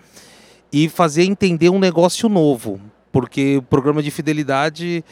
[0.73, 2.81] e fazer entender um negócio novo,
[3.13, 5.05] porque o programa de fidelidade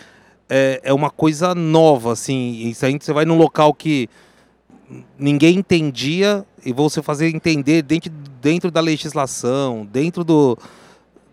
[0.49, 2.69] é, é uma coisa nova, assim.
[2.69, 4.09] Isso aí você vai num local que
[5.19, 10.57] ninguém entendia e você fazer entender dentro, dentro da legislação, dentro do,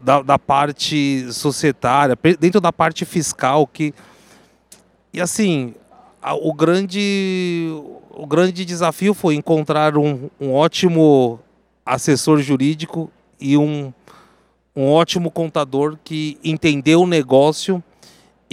[0.02, 3.94] da, da parte societária, dentro da parte fiscal que
[5.14, 5.74] e assim
[6.42, 7.70] o grande
[8.10, 11.40] o grande desafio foi encontrar um, um ótimo
[11.86, 13.94] assessor jurídico e um,
[14.76, 17.84] um ótimo contador que entendeu o negócio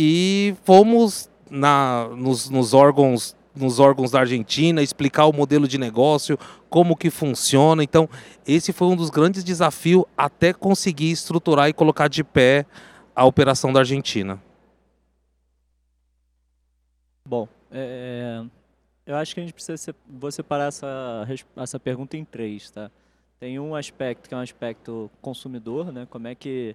[0.05, 6.39] e fomos na, nos, nos órgãos nos órgãos da Argentina, explicar o modelo de negócio,
[6.71, 7.85] como que funciona.
[7.85, 8.09] Então,
[8.47, 12.65] esse foi um dos grandes desafios até conseguir estruturar e colocar de pé
[13.15, 14.43] a operação da Argentina.
[17.29, 18.43] Bom, é,
[19.05, 22.91] eu acho que a gente precisa vou separar essa, essa pergunta em três, tá?
[23.39, 26.07] Tem um aspecto que é um aspecto consumidor, né?
[26.09, 26.75] Como é que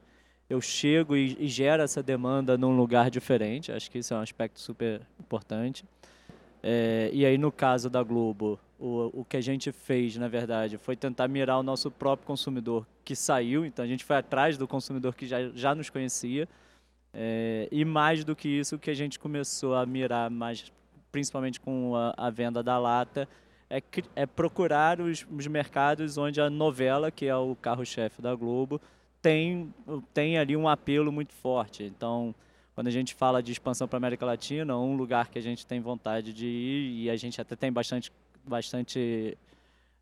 [0.50, 3.72] eu chego e, e gero essa demanda num lugar diferente.
[3.72, 5.84] Acho que isso é um aspecto super importante.
[6.64, 10.78] É, e aí, no caso da Globo, o, o que a gente fez, na verdade,
[10.78, 13.66] foi tentar mirar o nosso próprio consumidor que saiu.
[13.66, 16.48] Então, a gente foi atrás do consumidor que já, já nos conhecia.
[17.14, 20.72] É, e mais do que isso, o que a gente começou a mirar, mais,
[21.12, 23.28] principalmente com a, a venda da lata,
[23.70, 23.82] é,
[24.16, 28.80] é procurar os, os mercados onde a novela, que é o carro-chefe da Globo,
[29.28, 29.74] tem,
[30.14, 31.84] tem ali um apelo muito forte.
[31.84, 32.34] Então,
[32.74, 35.66] quando a gente fala de expansão para a América Latina, um lugar que a gente
[35.66, 38.10] tem vontade de ir e a gente até tem bastante,
[38.46, 39.38] bastante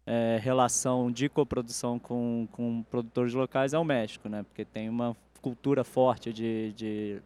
[0.05, 4.43] é, relação de coprodução com, com produtores locais é o México, né?
[4.43, 7.19] Porque tem uma cultura forte de, de,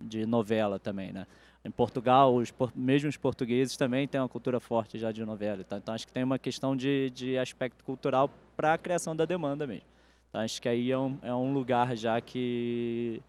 [0.00, 1.26] de novela também, né?
[1.64, 5.62] Em Portugal, os, mesmo os portugueses também têm uma cultura forte já de novela.
[5.62, 9.24] Então, então acho que tem uma questão de, de aspecto cultural para a criação da
[9.24, 9.90] demanda mesmo.
[10.32, 13.20] Acho que aí é um, é um lugar já que,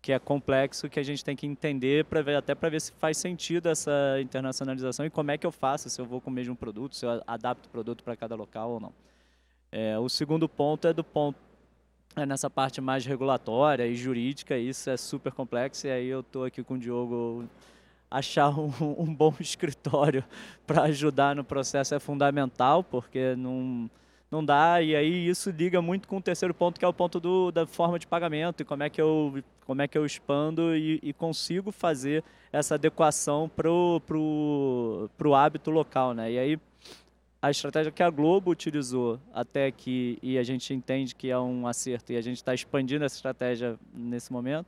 [0.00, 2.92] que é complexo, que a gente tem que entender para ver até para ver se
[2.92, 6.32] faz sentido essa internacionalização e como é que eu faço, se eu vou com o
[6.32, 8.92] mesmo produto, se eu adapto o produto para cada local ou não.
[9.70, 11.38] É, o segundo ponto é do ponto
[12.14, 16.44] é nessa parte mais regulatória e jurídica, isso é super complexo e aí eu estou
[16.44, 17.44] aqui com o Diogo
[18.10, 20.24] achar um, um bom escritório
[20.66, 23.90] para ajudar no processo é fundamental, porque não,
[24.30, 27.20] não dá, e aí isso liga muito com o terceiro ponto, que é o ponto
[27.20, 30.76] do, da forma de pagamento, e como é que eu, como é que eu expando
[30.76, 36.12] e, e consigo fazer essa adequação para o pro, pro hábito local.
[36.14, 36.32] Né?
[36.32, 36.60] E aí
[37.40, 41.66] a estratégia que a Globo utilizou até aqui, e a gente entende que é um
[41.66, 44.66] acerto, e a gente está expandindo essa estratégia nesse momento,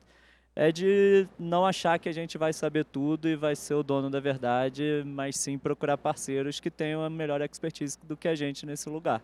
[0.55, 4.09] é de não achar que a gente vai saber tudo e vai ser o dono
[4.09, 8.65] da verdade, mas sim procurar parceiros que tenham a melhor expertise do que a gente
[8.65, 9.21] nesse lugar.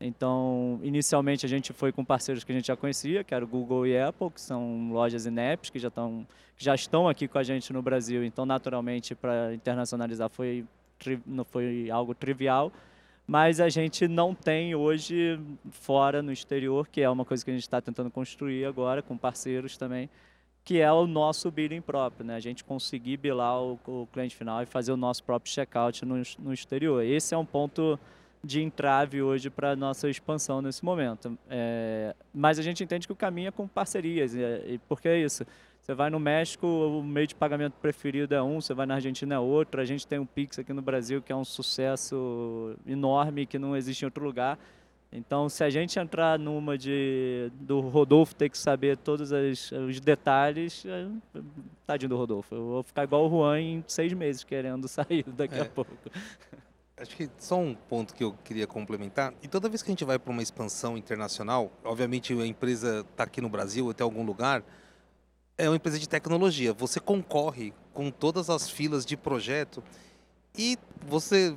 [0.00, 3.48] Então, inicialmente a gente foi com parceiros que a gente já conhecia, que era o
[3.48, 5.90] Google e Apple, que são lojas INEPs, que já
[6.56, 8.24] já estão aqui com a gente no Brasil.
[8.24, 10.64] Então, naturalmente, para internacionalizar foi,
[11.26, 12.72] não foi algo trivial.
[13.26, 15.38] Mas a gente não tem hoje
[15.70, 19.18] fora no exterior, que é uma coisa que a gente está tentando construir agora com
[19.18, 20.08] parceiros também,
[20.64, 22.36] que é o nosso billing próprio, né?
[22.36, 26.22] A gente conseguir bilar o, o cliente final e fazer o nosso próprio checkout no,
[26.38, 27.04] no exterior.
[27.04, 28.00] Esse é um ponto
[28.42, 31.36] de entrave hoje para a nossa expansão nesse momento.
[31.50, 35.14] É, mas a gente entende que o caminho é com parcerias, e, e por que
[35.14, 35.44] isso?
[35.88, 39.36] Você vai no México, o meio de pagamento preferido é um, você vai na Argentina
[39.36, 39.80] é outro.
[39.80, 43.74] A gente tem um Pix aqui no Brasil que é um sucesso enorme que não
[43.74, 44.58] existe em outro lugar.
[45.10, 49.98] Então, se a gente entrar numa de do Rodolfo ter que saber todos as, os
[50.00, 51.06] detalhes, é,
[51.86, 55.54] tadinho do Rodolfo, eu vou ficar igual o Juan em seis meses querendo sair daqui
[55.54, 55.62] é.
[55.62, 55.90] a pouco.
[57.00, 59.32] Acho que só um ponto que eu queria complementar.
[59.42, 63.24] E toda vez que a gente vai para uma expansão internacional, obviamente a empresa está
[63.24, 64.64] aqui no Brasil ou até algum lugar,
[65.56, 66.72] é uma empresa de tecnologia.
[66.72, 69.82] Você concorre com todas as filas de projeto
[70.56, 70.76] e
[71.06, 71.56] você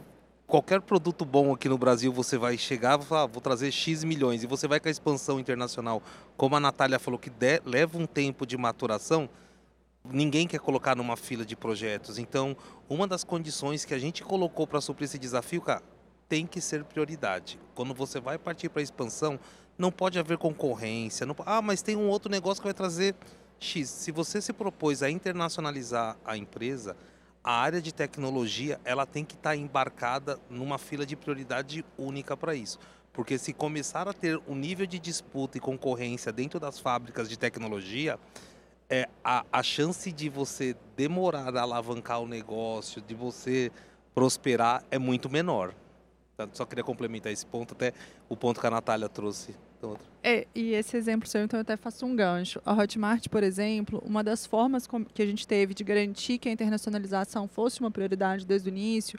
[0.52, 4.04] qualquer produto bom aqui no Brasil, você vai chegar e falar, ah, vou trazer X
[4.04, 6.04] milhões, e você vai com a expansão internacional,
[6.36, 9.30] como a Natália falou, que de, leva um tempo de maturação,
[10.04, 12.18] ninguém quer colocar numa fila de projetos.
[12.18, 12.56] Então,
[12.90, 15.84] uma das condições que a gente colocou para suprir esse desafio, cara,
[16.28, 17.60] tem que ser prioridade.
[17.76, 19.40] Quando você vai partir para a expansão,
[19.78, 21.26] não pode haver concorrência.
[21.26, 23.16] Não, ah, mas tem um outro negócio que vai trazer
[23.60, 23.90] X.
[23.90, 26.96] Se você se propôs a internacionalizar a empresa,
[27.44, 32.38] a área de tecnologia ela tem que estar tá embarcada numa fila de prioridade única
[32.38, 32.80] para isso.
[33.12, 37.38] Porque se começar a ter um nível de disputa e concorrência dentro das fábricas de
[37.38, 38.18] tecnologia,
[38.92, 43.72] é, a, a chance de você demorar a alavancar o negócio, de você
[44.14, 45.74] prosperar, é muito menor.
[46.52, 47.94] Só queria complementar esse ponto, até
[48.28, 50.06] o ponto que a Natália trouxe outra.
[50.22, 52.62] É, e esse exemplo seu, então, eu até faço um gancho.
[52.66, 56.52] A Hotmart, por exemplo, uma das formas que a gente teve de garantir que a
[56.52, 59.18] internacionalização fosse uma prioridade desde o início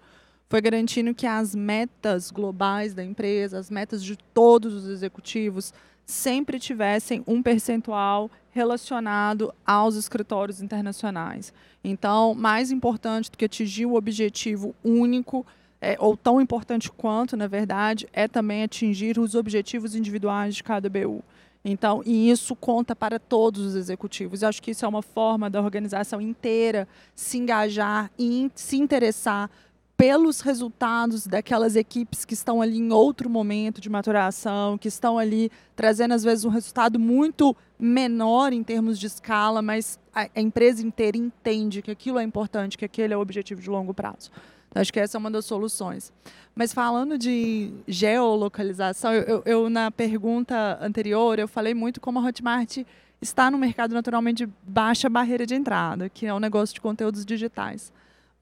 [0.51, 5.73] foi garantindo que as metas globais da empresa, as metas de todos os executivos,
[6.07, 11.53] sempre tivessem um percentual relacionado aos escritórios internacionais.
[11.83, 15.45] Então, mais importante do que atingir o objetivo único,
[15.81, 20.89] é, ou tão importante quanto, na verdade, é também atingir os objetivos individuais de cada
[20.89, 21.25] BU.
[21.65, 24.43] Então, e isso conta para todos os executivos.
[24.43, 29.49] Eu acho que isso é uma forma da organização inteira se engajar e se interessar
[29.97, 35.51] pelos resultados daquelas equipes que estão ali em outro momento de maturação, que estão ali
[35.77, 41.17] trazendo às vezes um resultado muito menor em termos de escala, mas a, empresa inteira
[41.17, 44.31] entende que aquilo é importante, que aquele é o objetivo de longo prazo.
[44.75, 46.13] Acho que essa é uma das soluções.
[46.55, 52.23] Mas falando de geolocalização, eu, eu, eu, na pergunta anterior eu falei muito como a
[52.23, 52.79] Hotmart
[53.21, 56.81] está no mercado naturalmente de baixa barreira de entrada, que é o um negócio de
[56.81, 57.93] conteúdos digitais.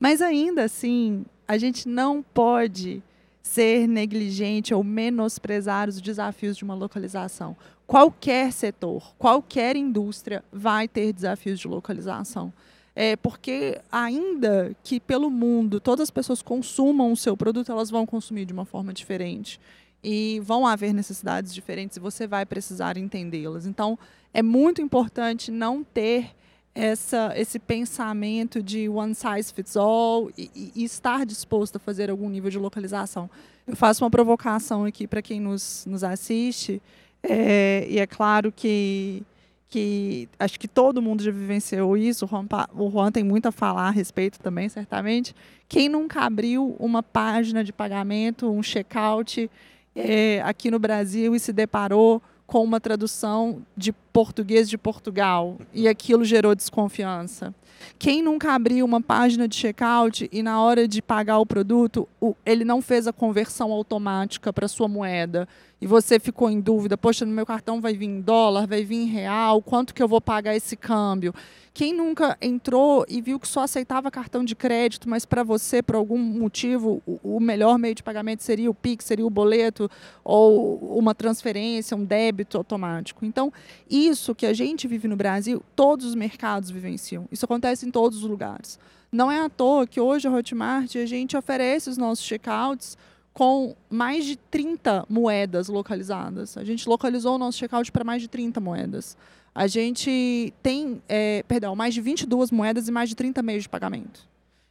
[0.01, 3.03] Mas ainda assim, a gente não pode
[3.43, 7.57] ser negligente ou menosprezar os desafios de uma localização.
[7.87, 12.53] Qualquer setor, qualquer indústria vai ter desafios de localização.
[12.95, 18.07] É porque ainda que pelo mundo todas as pessoas consumam o seu produto, elas vão
[18.07, 19.61] consumir de uma forma diferente
[20.03, 23.67] e vão haver necessidades diferentes e você vai precisar entendê-las.
[23.67, 23.99] Então,
[24.33, 26.31] é muito importante não ter
[26.75, 32.29] essa, esse pensamento de one size fits all e, e, estar disposto a fazer algum
[32.29, 33.29] nível de localização.
[33.67, 36.81] Eu faço uma provocação aqui para quem nos, nos assiste,
[37.23, 39.23] é, e é claro que,
[39.69, 43.53] que acho que todo mundo já vivenciou isso, o Juan, o Juan tem muito a
[43.53, 45.35] falar a respeito também, certamente.
[45.69, 49.51] Quem nunca abriu uma página de pagamento, um checkout
[49.95, 55.87] é, aqui no Brasil e se deparou com uma tradução de português de Portugal e
[55.87, 57.55] aquilo gerou desconfiança.
[57.97, 62.09] Quem nunca abriu uma página de checkout e na hora de pagar o produto,
[62.45, 65.47] ele não fez a conversão automática para sua moeda
[65.81, 68.97] e você ficou em dúvida, poxa, no meu cartão vai vir em dólar, vai vir
[68.97, 71.35] em real, quanto que eu vou pagar esse câmbio?
[71.73, 75.95] Quem nunca entrou e viu que só aceitava cartão de crédito, mas para você, por
[75.95, 79.89] algum motivo, o, melhor meio de pagamento seria o Pix, seria o boleto,
[80.23, 83.25] ou uma transferência, um débito automático.
[83.25, 83.53] Então,
[83.89, 87.27] isso que a gente vive no Brasil, todos os mercados vivenciam.
[87.31, 88.79] Isso acontece em todos os lugares.
[89.11, 92.99] Não é à toa que hoje a Hotmart a gente oferece os nossos checkouts
[93.33, 96.57] com mais de 30 moedas localizadas.
[96.57, 99.17] A gente localizou o nosso checkout para mais de 30 moedas
[99.55, 103.69] a gente tem, é, perdão, mais de 22 moedas e mais de 30 meios de
[103.69, 104.29] pagamento.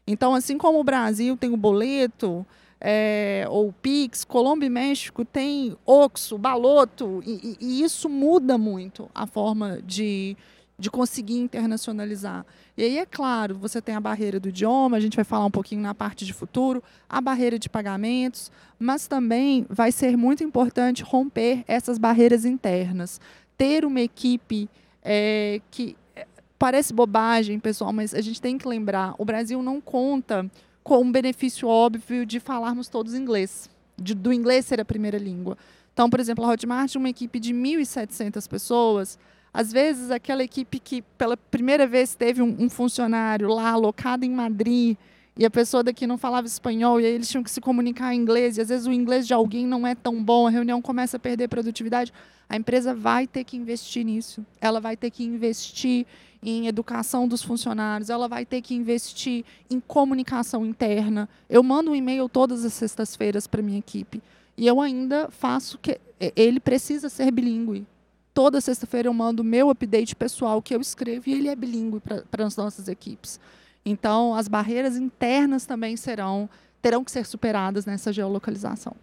[0.08, 2.46] Então, assim como o Brasil tem o boleto,
[2.80, 9.28] é, ou Pix, Colômbia e México tem Oxo, Baloto, e, e, isso muda muito a
[9.28, 10.36] forma de,
[10.80, 12.46] de conseguir internacionalizar.
[12.78, 15.52] E aí, é claro, você tem a barreira do idioma, a gente vai falar um
[15.52, 18.50] pouquinho na parte de futuro, a barreira de pagamentos,
[18.80, 23.20] mas também vai ser muito importante romper essas barreiras internas
[23.60, 24.70] ter uma equipe
[25.04, 26.26] é, que é,
[26.58, 30.50] parece bobagem, pessoal, mas a gente tem que lembrar: o Brasil não conta
[30.82, 35.58] com um benefício óbvio de falarmos todos inglês, de, do inglês ser a primeira língua.
[35.94, 39.20] Então, por exemplo, a Hotmart, uma equipe de 1.700 pessoas,
[39.54, 44.32] às vezes aquela equipe que pela primeira vez teve um, um funcionário lá alocado em
[44.32, 44.98] Madrid
[45.40, 48.20] e a pessoa daqui não falava espanhol e aí eles tinham que se comunicar em
[48.20, 51.18] inglês e às vezes o inglês de alguém não é tão bom, a reunião começa
[51.18, 52.14] a perder produtividade.
[52.50, 54.44] A empresa vai ter que investir nisso.
[54.60, 56.06] Ela vai ter que investir
[56.44, 61.30] em educação dos funcionários, ela vai ter que investir em comunicação interna.
[61.50, 64.22] Eu mando um e-mail todas as sextas-feiras para minha equipe
[64.58, 66.02] e eu ainda faço que
[66.36, 67.86] ele precisa ser bilíngue.
[68.34, 72.46] Toda sexta-feira eu mando meu update pessoal que eu escrevo e ele é bilíngue para
[72.46, 73.40] as nossas equipes.
[73.86, 76.50] Então, as barreiras internas também serão
[76.82, 78.96] terão que ser superadas nessa geolocalização.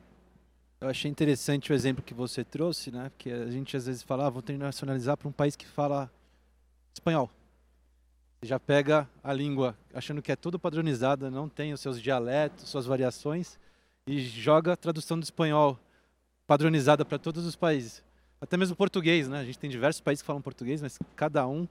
[0.80, 3.10] Eu achei interessante o exemplo que você trouxe, né?
[3.10, 6.10] Porque a gente às vezes fala, ah, vou internacionalizar para um país que fala
[6.94, 7.30] espanhol.
[8.40, 12.68] Você já pega a língua achando que é tudo padronizada, não tem os seus dialetos,
[12.68, 13.58] suas variações,
[14.06, 15.78] e joga a tradução do espanhol
[16.46, 18.02] padronizada para todos os países.
[18.40, 19.40] Até mesmo português, né?
[19.40, 21.66] A gente tem diversos países que falam português, mas cada um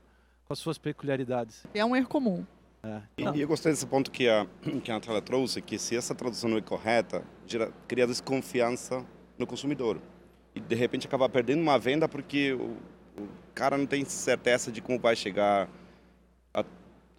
[0.46, 1.66] com as suas peculiaridades.
[1.74, 2.46] É um erro comum.
[2.84, 3.02] É.
[3.18, 4.46] E, eu gostei desse ponto que a,
[4.84, 9.04] que a Natália trouxe, que se essa tradução não é correta, gera, cria desconfiança
[9.38, 10.00] no consumidor.
[10.54, 12.78] E de repente acaba perdendo uma venda porque o,
[13.18, 15.68] o cara não tem certeza de como vai chegar
[16.54, 16.64] a,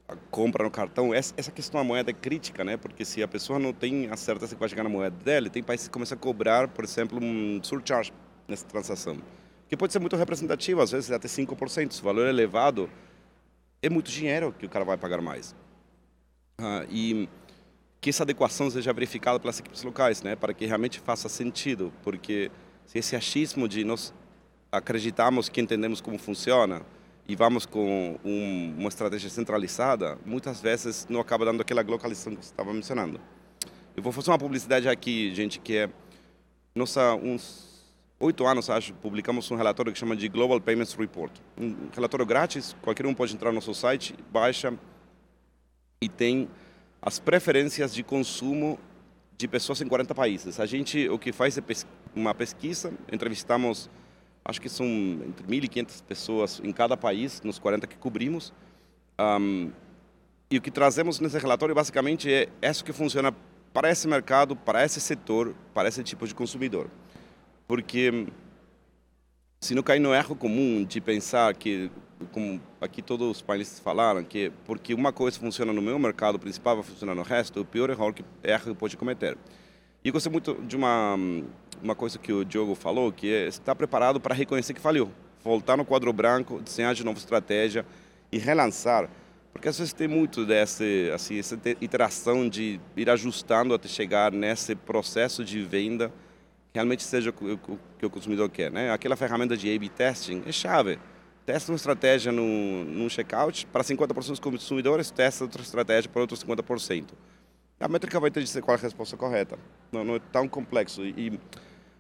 [0.09, 1.13] a compra no cartão.
[1.13, 2.77] Essa, essa, questão da moeda é crítica, né?
[2.77, 5.63] Porque se a pessoa não tem a certeza que vai chegar na moeda dela, tem
[5.63, 8.13] países que começam a cobrar, por exemplo, um surcharge
[8.49, 9.19] nessa transação.
[9.69, 11.93] que pode ser muito representativo, às vezes até 5%.
[11.93, 12.89] Se o valor é elevado,
[13.83, 15.57] é muito dinheiro que o cara vai pagar mais.
[16.61, 17.29] Uh, e
[18.01, 22.51] que essa adequação seja verificada pelas equipes locais, né, para que realmente faça sentido, porque
[22.87, 24.15] se esse achismo de nós
[24.71, 26.83] acreditamos que entendemos como funciona
[27.29, 32.45] e vamos com um, uma estratégia centralizada, muitas vezes não acaba dando aquela localização que
[32.45, 33.21] você estava mencionando.
[33.97, 35.91] Eu vou fazer uma publicidade aqui, gente, que é
[36.75, 37.66] nossa uns
[38.19, 41.33] oito anos, acho, publicamos um relatório que chama de Global Payments Report.
[41.57, 44.73] Um relatório grátis, qualquer um pode entrar no nosso site, baixa
[46.01, 46.49] e tem
[47.01, 48.79] as preferências de consumo
[49.37, 50.59] de pessoas em 40 países.
[50.59, 51.63] A gente o que faz é
[52.15, 53.91] uma pesquisa, entrevistamos
[54.45, 58.53] acho que são entre 1.500 pessoas em cada país, nos 40 que cobrimos.
[59.19, 59.71] Um,
[60.51, 63.35] e o que trazemos nesse relatório basicamente é isso que funciona
[63.73, 66.89] para esse mercado, para esse setor, para esse tipo de consumidor.
[67.67, 68.27] Porque
[69.61, 71.91] se não cair no erro comum de pensar que,
[72.31, 76.77] como aqui todos os painéis falaram, que porque uma coisa funciona no meu mercado principal
[76.77, 79.37] vai funcionar no resto, o pior erro que, erro pode cometer.
[80.05, 81.17] E gostei muito de uma
[81.83, 85.11] uma coisa que o Diogo falou, que é estar preparado para reconhecer que falhou.
[85.43, 87.87] Voltar no quadro branco, desenhar de novo estratégia
[88.33, 89.09] e relançar.
[89.53, 94.75] Porque às vezes tem muito dessa assim, essa iteração de ir ajustando até chegar nesse
[94.75, 96.13] processo de venda
[96.77, 98.71] realmente seja o que o consumidor quer.
[98.71, 98.93] Né?
[98.93, 100.99] Aquela ferramenta de A-B testing é chave.
[101.47, 106.45] Testa uma estratégia no, no checkout para 50% dos consumidores, testa outra estratégia para outros
[106.45, 107.13] 50%.
[107.81, 109.59] A métrica vai ter de ser qual a resposta correta.
[109.91, 111.03] Não, não é tão complexo.
[111.03, 111.41] E,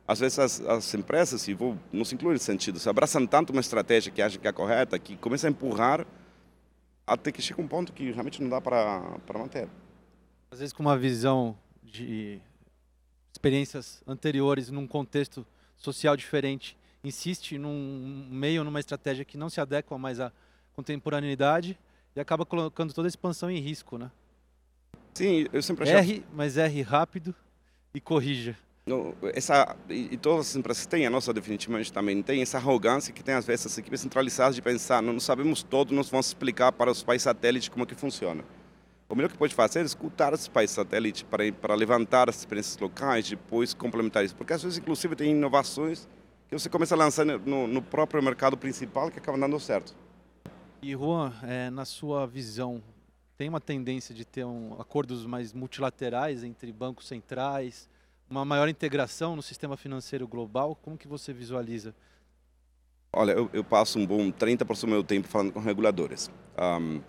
[0.07, 3.51] às vezes as, as empresas, e vou, não se inclui nesse sentido, se abraçam tanto
[3.51, 6.07] uma estratégia que acham que é correta, que começa a empurrar
[7.07, 9.69] até que chega um ponto que realmente não dá para manter.
[10.51, 12.41] Às vezes com uma visão de
[13.47, 19.97] experiências anteriores num contexto social diferente, insiste num meio, numa estratégia que não se adequa
[19.97, 20.33] mais à
[20.75, 21.79] contemporaneidade
[22.15, 24.11] e acaba colocando toda a expansão em risco, né?
[25.15, 26.01] Sim, eu sempre achava...
[26.01, 27.35] R, mas R rápido
[27.95, 28.57] e corrija
[29.35, 33.35] essa e todas as empresas têm a nossa definitivamente também tem essa arrogância que tem
[33.35, 36.89] às vezes as equipes centralizadas de pensar não, não sabemos todo nós vamos explicar para
[36.89, 38.45] os países satélites como é que funciona
[39.09, 42.79] o melhor que pode fazer é escutar os países satélites para para levantar as experiências
[42.79, 46.09] locais depois complementar isso porque às vezes inclusive tem inovações
[46.49, 49.95] que você começa a lançar no, no próprio mercado principal que acaba dando certo
[50.83, 52.83] e Juan é, na sua visão
[53.37, 57.89] tem uma tendência de ter um, acordos mais multilaterais entre bancos centrais
[58.29, 60.77] uma maior integração no sistema financeiro global?
[60.83, 61.95] Como que você visualiza?
[63.13, 66.31] Olha, eu, eu passo um bom 30% do meu tempo falando com reguladores.
[66.59, 67.01] Um,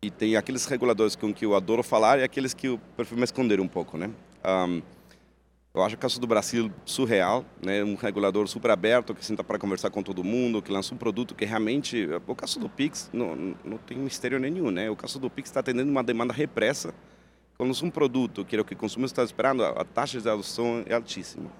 [0.00, 3.60] e tem aqueles reguladores com que eu adoro falar e aqueles que eu prefiro esconder
[3.60, 4.10] um pouco, né?
[4.44, 4.80] Um,
[5.74, 7.84] eu acho o caso do Brasil surreal, né?
[7.84, 11.34] Um regulador super aberto que senta para conversar com todo mundo, que lança um produto
[11.34, 14.88] que realmente, o caso do Pix não, não tem mistério nenhum, né?
[14.90, 16.94] O caso do Pix está atendendo uma demanda repressa
[17.56, 20.84] quando um produto que é o que o consumidor está esperando, a taxa de adoção
[20.86, 21.50] é altíssima.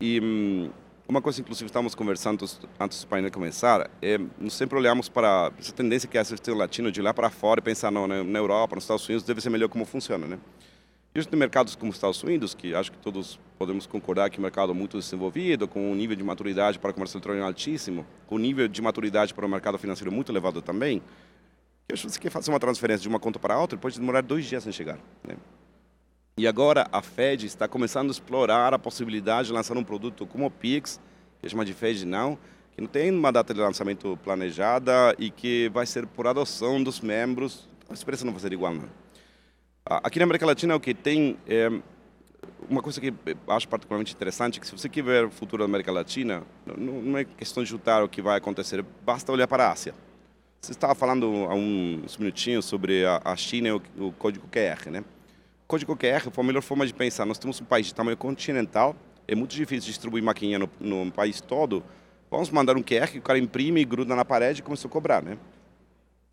[0.00, 0.70] E hum,
[1.10, 2.48] uma coisa, inclusive, estávamos conversando
[2.78, 6.90] antes do painel começar, é nós sempre olhamos para essa tendência que é assistir latino
[6.90, 9.68] de lá para fora e pensar não, na Europa, nos Estados Unidos, deve ser melhor
[9.68, 10.38] como funciona, né?
[11.12, 14.38] E os mercados como os Estados Unidos, que acho que todos podemos concordar que é
[14.38, 18.36] um mercado muito desenvolvido, com um nível de maturidade para o comércio eletrônico altíssimo, com
[18.36, 21.02] um nível de maturidade para o mercado financeiro muito elevado também,
[21.96, 24.64] se você quer fazer uma transferência de uma conta para outra, pode demorar dois dias
[24.66, 24.98] em chegar.
[25.26, 25.34] Né?
[26.36, 30.46] E agora a Fed está começando a explorar a possibilidade de lançar um produto como
[30.46, 31.00] o Pix,
[31.40, 32.38] que chama de Fed Now,
[32.72, 37.00] que não tem uma data de lançamento planejada e que vai ser por adoção dos
[37.00, 37.68] membros.
[37.88, 38.88] A experiência não vai ser igual, não.
[39.84, 41.70] Aqui na América Latina, o que tem é
[42.68, 43.12] uma coisa que
[43.48, 47.24] acho particularmente interessante, que se você quer ver o futuro da América Latina, não é
[47.24, 49.94] questão de chutar o que vai acontecer, basta olhar para a Ásia.
[50.60, 55.02] Você estava falando há uns minutinhos sobre a, China e o, código QR, né?
[55.70, 57.24] Código QR foi a melhor forma de pensar.
[57.24, 58.96] Nós temos um país de tamanho continental,
[59.28, 61.84] é muito difícil distribuir maquininha no, no país todo.
[62.28, 65.22] Vamos mandar um QR que o cara imprime, gruda na parede e começa a cobrar,
[65.22, 65.38] né?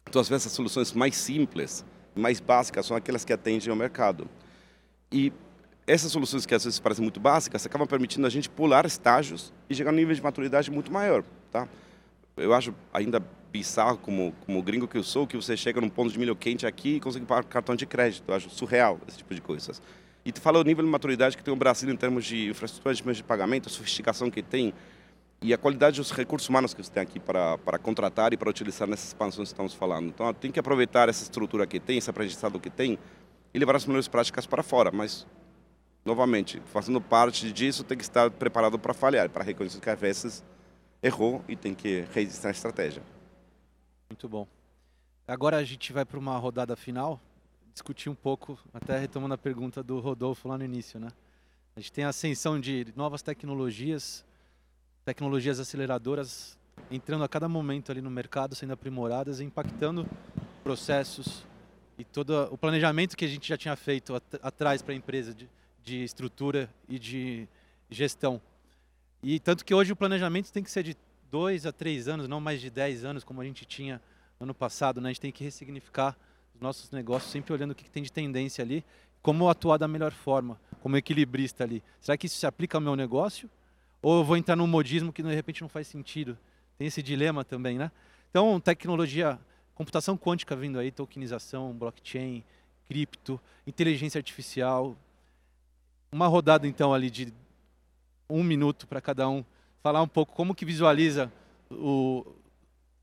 [0.10, 1.86] Então, às vezes, as soluções mais simples,
[2.16, 4.28] mais básicas, são aquelas que atendem ao mercado.
[5.12, 5.32] E
[5.86, 9.76] essas soluções que às vezes parecem muito básicas acabam permitindo a gente pular estágios e
[9.76, 11.68] chegar a um nível de maturidade muito maior, tá?
[12.36, 13.24] Eu acho ainda
[13.58, 16.66] bizarro como, como gringo que eu sou, que você chega num ponto de milho quente
[16.66, 18.24] aqui e consegue pagar cartão de crédito.
[18.28, 19.82] Eu acho surreal esse tipo de coisas.
[20.24, 22.94] E tu fala o nível de maturidade que tem o Brasil em termos de infraestrutura
[22.94, 24.74] de pagamento, a sofisticação que tem
[25.42, 28.50] e a qualidade dos recursos humanos que você tem aqui para, para contratar e para
[28.50, 30.08] utilizar nessas expansões que estamos falando.
[30.08, 32.98] Então, tem que aproveitar essa estrutura que tem, esse aprendizado que tem
[33.54, 34.92] e levar as melhores práticas para fora.
[34.92, 35.28] Mas,
[36.04, 40.44] novamente, fazendo parte disso, tem que estar preparado para falhar, para reconhecer que às vezes
[41.02, 43.04] errou e tem que reeditar a estratégia.
[44.10, 44.48] Muito bom.
[45.28, 47.20] Agora a gente vai para uma rodada final,
[47.74, 51.10] discutir um pouco, até retomando a pergunta do Rodolfo lá no início, né?
[51.76, 54.26] A gente tem a ascensão de novas tecnologias,
[55.04, 56.58] tecnologias aceleradoras
[56.90, 60.08] entrando a cada momento ali no mercado, sendo aprimoradas, impactando
[60.64, 61.46] processos
[61.98, 65.34] e todo o planejamento que a gente já tinha feito at atrás para a empresa
[65.34, 65.50] de,
[65.84, 67.48] de estrutura e de
[67.90, 68.42] gestão.
[69.22, 70.96] E tanto que hoje o planejamento tem que ser de
[71.32, 74.02] dois a três anos, não mais de dez anos, como a gente tinha
[74.40, 75.02] ano passado.
[75.02, 75.10] Né?
[75.10, 76.18] A gente tem que ressignificar
[76.56, 78.84] os nossos negócios, sempre olhando o que tem de tendência ali,
[79.22, 81.84] como atuar da melhor forma, como equilibrista ali.
[82.00, 83.50] Será que isso se aplica ao meu negócio?
[84.02, 86.38] Ou eu vou entrar num modismo que de repente não faz sentido?
[86.78, 87.92] Tem esse dilema também, né?
[88.30, 89.40] Então, tecnologia,
[89.74, 92.44] computação quântica vindo aí, tokenização, blockchain,
[92.88, 94.96] cripto, inteligência artificial.
[96.12, 97.34] Uma rodada então ali de
[98.30, 99.44] um minuto para cada um
[99.88, 101.32] falar um pouco como que visualiza
[101.72, 102.26] o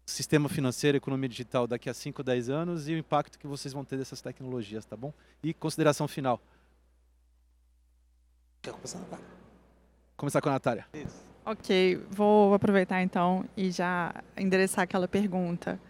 [0.04, 3.86] sistema financeiro, economia digital daqui a 5, 10 anos e o impacto que vocês vão
[3.86, 5.10] ter dessas tecnologias, tá bom?
[5.42, 6.38] E consideração final.
[8.60, 9.24] Quer começar, Natália?
[10.14, 10.86] Começar com a Natália.
[10.92, 11.24] Isso.
[11.46, 15.80] Ok, vou aproveitar então e já endereçar aquela pergunta.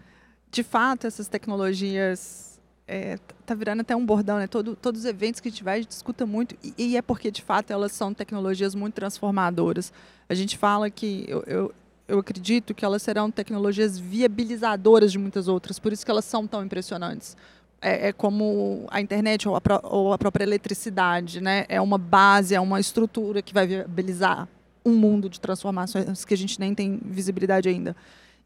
[0.49, 2.54] De fato, essas tecnologias
[2.87, 4.47] é, tá virando até um bordão, né?
[4.47, 7.03] Todo, todos os eventos que a gente vai, a gente escuta muito e, e, é
[7.03, 9.93] porque de fato elas são tecnologias muito transformadoras.
[10.29, 11.75] A gente fala que eu, eu,
[12.07, 16.47] eu acredito que elas serão tecnologias viabilizadoras de muitas outras, por isso que elas são
[16.47, 17.37] tão impressionantes.
[17.81, 21.65] É, é como a internet ou a, ou a própria eletricidade, né?
[21.69, 24.47] É uma base, é uma estrutura que vai viabilizar
[24.85, 27.97] um mundo de transformações que a gente nem tem visibilidade ainda.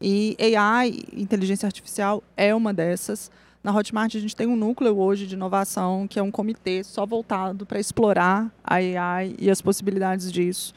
[0.01, 3.29] E AI, inteligência artificial, é uma dessas.
[3.63, 7.05] Na Hotmart a gente tem um núcleo hoje de inovação que é um comitê só
[7.05, 10.73] voltado para explorar a AI e as possibilidades disso.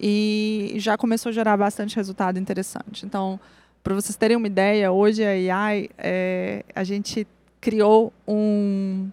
[0.00, 3.06] E já começou a gerar bastante resultado interessante.
[3.06, 3.38] Então,
[3.82, 7.26] para vocês terem uma ideia, hoje a AI, é, a gente
[7.60, 9.08] criou um,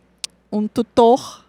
[0.52, 1.46] um tutor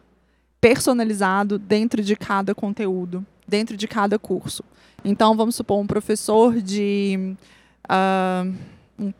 [0.61, 4.65] personalizado dentro de cada conteúdo dentro de cada curso.
[5.05, 7.35] Então, vamos supor, um professor de
[7.85, 8.55] uh,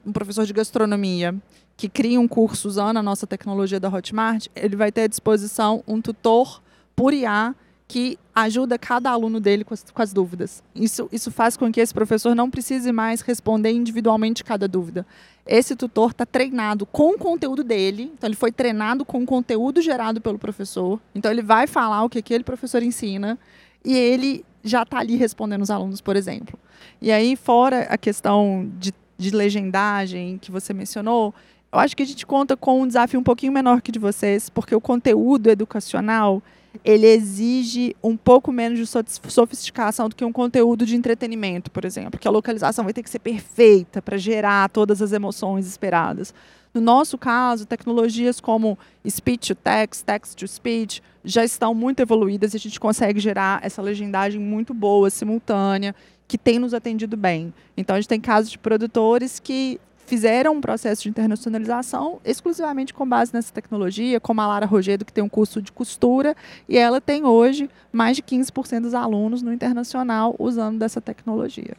[0.07, 1.35] um professor de gastronomia
[1.77, 5.83] que cria um curso usando a nossa tecnologia da Hotmart, ele vai ter à disposição
[5.87, 6.63] um tutor
[6.95, 7.55] por IA
[7.93, 10.63] que ajuda cada aluno dele com as, com as, dúvidas.
[10.75, 15.07] Isso, isso faz com que esse professor não precise mais responder individualmente cada dúvida.
[15.47, 19.83] Esse tutor está treinado com o conteúdo dele, então ele foi treinado com o conteúdo
[19.83, 23.39] gerado pelo professor, então ele vai falar o que aquele professor ensina
[23.85, 26.59] e ele já está ali respondendo os alunos, por exemplo.
[27.01, 31.35] E aí, fora a questão de, de legendagem que você mencionou,
[31.73, 34.51] eu acho que a gente conta com um desafio um pouquinho menor que de vocês,
[34.51, 36.43] porque o conteúdo educacional
[36.85, 38.87] ele exige um pouco menos de
[39.31, 43.11] sofisticação do que um conteúdo de entretenimento, por exemplo, que a localização vai ter que
[43.11, 46.35] ser perfeita para gerar todas as emoções esperadas.
[46.75, 52.55] No nosso caso, tecnologias como speech to text, text to speech, já estão muito evoluídas
[52.55, 55.95] e a gente consegue gerar essa legendagem muito boa, simultânea,
[56.27, 57.53] que tem nos atendido bem.
[57.77, 63.09] Então, a gente tem casos de produtores que fizeram um processo de internacionalização exclusivamente com
[63.09, 66.37] base nessa tecnologia, como a Lara Rogedo, que tem um curso de costura,
[66.69, 71.77] e ela tem hoje mais de 15% dos alunos no internacional usando dessa tecnologia.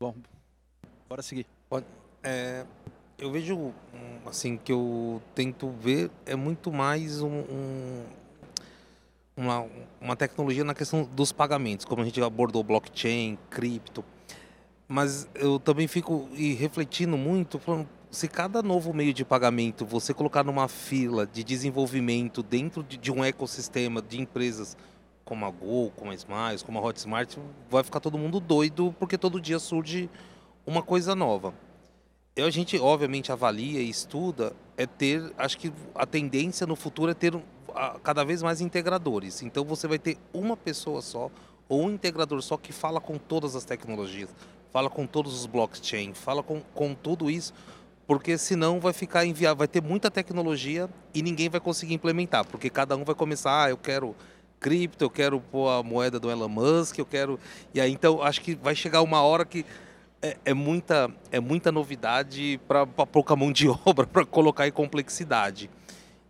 [0.00, 0.14] Bom,
[1.08, 1.46] bora seguir.
[2.22, 2.64] É,
[3.18, 3.72] eu vejo,
[4.26, 8.04] assim, que eu tento ver é muito mais um, um,
[9.36, 9.66] uma,
[10.00, 14.04] uma tecnologia na questão dos pagamentos, como a gente abordou blockchain, cripto.
[14.90, 20.12] Mas eu também fico e refletindo muito, falando, se cada novo meio de pagamento você
[20.12, 24.76] colocar numa fila de desenvolvimento dentro de, de um ecossistema de empresas
[25.24, 27.36] como a Gol, como a Smiles, como a Hotmart,
[27.70, 30.10] vai ficar todo mundo doido porque todo dia surge
[30.66, 31.54] uma coisa nova
[32.36, 37.10] eu, a gente obviamente avalia e estuda é ter, acho que a tendência no futuro
[37.10, 37.38] é ter
[38.02, 39.42] cada vez mais integradores.
[39.42, 41.30] Então você vai ter uma pessoa só
[41.68, 44.30] ou um integrador só que fala com todas as tecnologias,
[44.72, 47.52] fala com todos os blockchain, fala com, com tudo isso,
[48.06, 52.68] porque senão vai ficar enviado, vai ter muita tecnologia e ninguém vai conseguir implementar, porque
[52.70, 54.14] cada um vai começar, ah, eu quero
[54.58, 57.40] cripto, eu quero pôr a moeda do Elon Musk, eu quero.
[57.72, 59.64] E aí então acho que vai chegar uma hora que
[60.22, 65.70] é, é, muita, é muita novidade para pouca mão de obra para colocar em complexidade.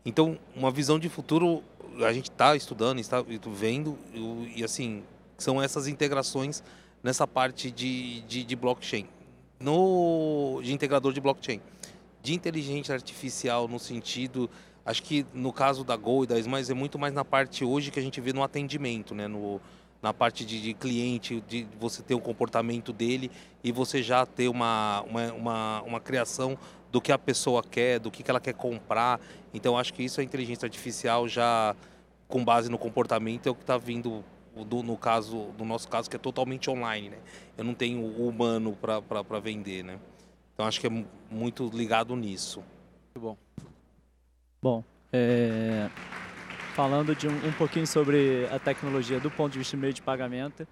[0.05, 1.63] Então, uma visão de futuro,
[1.99, 3.23] a gente está estudando, está
[3.53, 3.99] vendo,
[4.55, 5.03] e assim,
[5.37, 6.63] são essas integrações
[7.03, 9.07] nessa parte de, de, de blockchain.
[9.59, 11.61] No, de integrador de blockchain.
[12.23, 14.49] De inteligência artificial no sentido,
[14.85, 17.91] acho que no caso da Go e da Smiles é muito mais na parte hoje
[17.91, 19.27] que a gente vê no atendimento, né?
[19.27, 19.61] No,
[20.03, 23.31] na parte de, de, cliente, de você ter o comportamento dele
[23.63, 26.57] e você já ter uma, uma, uma, uma criação
[26.91, 29.21] do que a pessoa quer, do que, que ela quer comprar.
[29.53, 31.77] Então, acho que isso a inteligência artificial já,
[32.27, 34.25] com base no comportamento, é o que está vindo
[34.65, 37.19] do, no caso, no nosso caso, que é totalmente online, né?
[37.57, 39.99] Eu não tenho o humano para vender, né?
[40.55, 42.63] Então, acho que é muito ligado nisso.
[43.15, 43.37] Muito bom.
[44.63, 45.89] Bom, é
[46.81, 50.01] falando de um, um, pouquinho sobre a tecnologia do ponto de vista do meio de
[50.01, 50.67] pagamento,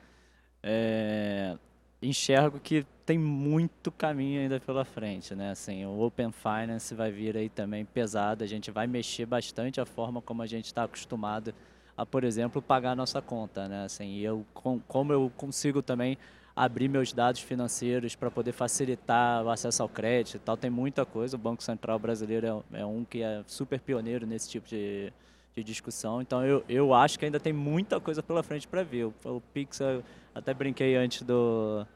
[0.62, 1.57] é,
[2.01, 5.51] enxergo que tem muito caminho ainda pela frente, né?
[5.51, 9.84] Assim, o Open Finance vai vir aí também pesado, a gente vai mexer bastante a
[9.84, 11.55] forma como a gente está acostumado a,
[12.07, 13.85] por exemplo, pagar a nossa conta, né?
[13.85, 16.19] Assim, eu, com, como eu consigo também
[16.55, 21.05] abrir meus dados financeiros para poder facilitar o acesso ao crédito e tal, tem muita
[21.05, 21.37] coisa.
[21.37, 25.13] O Banco Central Brasileiro é, é um que é super pioneiro nesse tipo de,
[25.55, 26.21] de discussão.
[26.21, 29.05] Então eu, eu acho que ainda tem muita coisa pela frente para ver.
[29.05, 29.81] O, o Pix,
[30.35, 31.87] até brinquei antes do,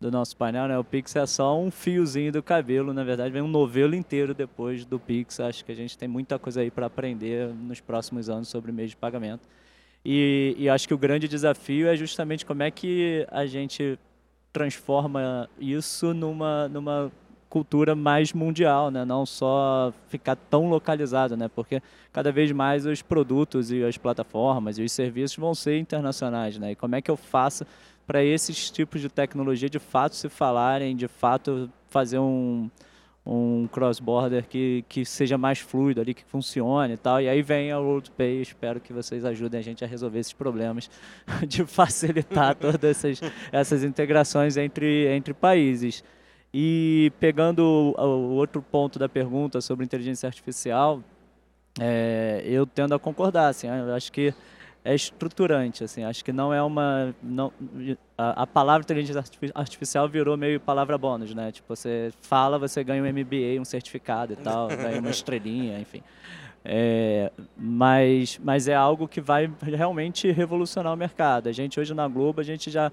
[0.00, 0.78] do nosso painel, né?
[0.78, 4.84] O Pix é só um fiozinho do cabelo, na verdade vem um novelo inteiro depois
[4.86, 5.38] do Pix.
[5.40, 8.88] Acho que a gente tem muita coisa aí para aprender nos próximos anos sobre meio
[8.88, 9.46] de pagamento.
[10.02, 13.98] E, e acho que o grande desafio é justamente como é que a gente
[14.50, 17.12] transforma isso numa, numa
[17.50, 19.04] cultura mais mundial, né?
[19.04, 21.50] não só ficar tão localizado, né?
[21.54, 21.82] porque
[22.12, 26.56] cada vez mais os produtos e as plataformas e os serviços vão ser internacionais.
[26.58, 26.72] Né?
[26.72, 27.66] E como é que eu faço
[28.10, 32.68] para esses tipos de tecnologia de fato se falarem, de fato fazer um,
[33.24, 37.20] um cross-border que, que seja mais fluido ali, que funcione e tal.
[37.20, 40.90] E aí vem a WorldPay, espero que vocês ajudem a gente a resolver esses problemas
[41.46, 43.20] de facilitar todas essas,
[43.52, 46.02] essas integrações entre, entre países.
[46.52, 51.00] E pegando o, outro ponto da pergunta sobre inteligência artificial,
[51.78, 54.34] é, eu tendo a concordar, assim, eu acho que
[54.84, 57.52] é estruturante, assim, acho que não é uma, não,
[58.16, 59.22] a, a, palavra inteligência
[59.54, 64.32] artificial virou meio palavra bônus, né, tipo, você fala, você ganha um MBA, um certificado
[64.32, 66.02] e tal, ganha uma estrelinha, enfim,
[66.64, 72.08] é, mas, mas é algo que vai realmente revolucionar o mercado, a gente hoje na
[72.08, 72.90] Globo, a gente já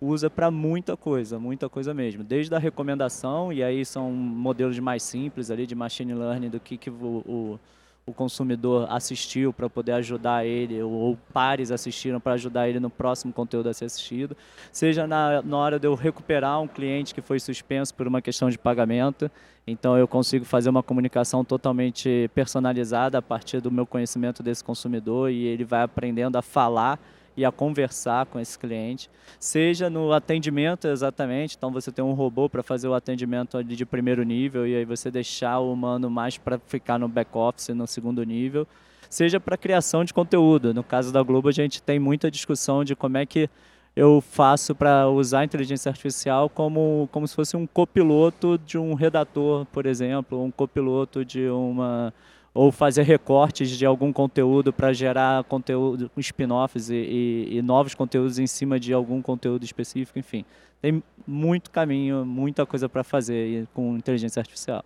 [0.00, 2.22] usa para muita coisa, muita coisa mesmo.
[2.22, 6.76] Desde a recomendação, e aí são modelos mais simples ali de machine learning do que,
[6.76, 7.60] que o, o,
[8.08, 13.32] o consumidor assistiu para poder ajudar ele, ou pares assistiram para ajudar ele no próximo
[13.32, 14.34] conteúdo a ser assistido.
[14.72, 18.48] Seja na, na hora de eu recuperar um cliente que foi suspenso por uma questão
[18.48, 19.30] de pagamento,
[19.66, 25.30] então eu consigo fazer uma comunicação totalmente personalizada a partir do meu conhecimento desse consumidor
[25.30, 26.98] e ele vai aprendendo a falar
[27.38, 29.08] e a conversar com esse cliente,
[29.38, 33.86] seja no atendimento exatamente, então você tem um robô para fazer o atendimento ali de
[33.86, 37.86] primeiro nível e aí você deixar o humano mais para ficar no back office no
[37.86, 38.66] segundo nível,
[39.08, 40.74] seja para criação de conteúdo.
[40.74, 43.48] No caso da Globo a gente tem muita discussão de como é que
[43.94, 48.94] eu faço para usar a inteligência artificial como, como se fosse um copiloto de um
[48.94, 52.12] redator, por exemplo, um copiloto de uma
[52.58, 58.36] ou fazer recortes de algum conteúdo para gerar conteúdo, spin-offs e, e, e, novos conteúdos
[58.36, 60.44] em cima de algum conteúdo específico, enfim.
[60.82, 64.84] Tem muito caminho, muita coisa para fazer com inteligência artificial.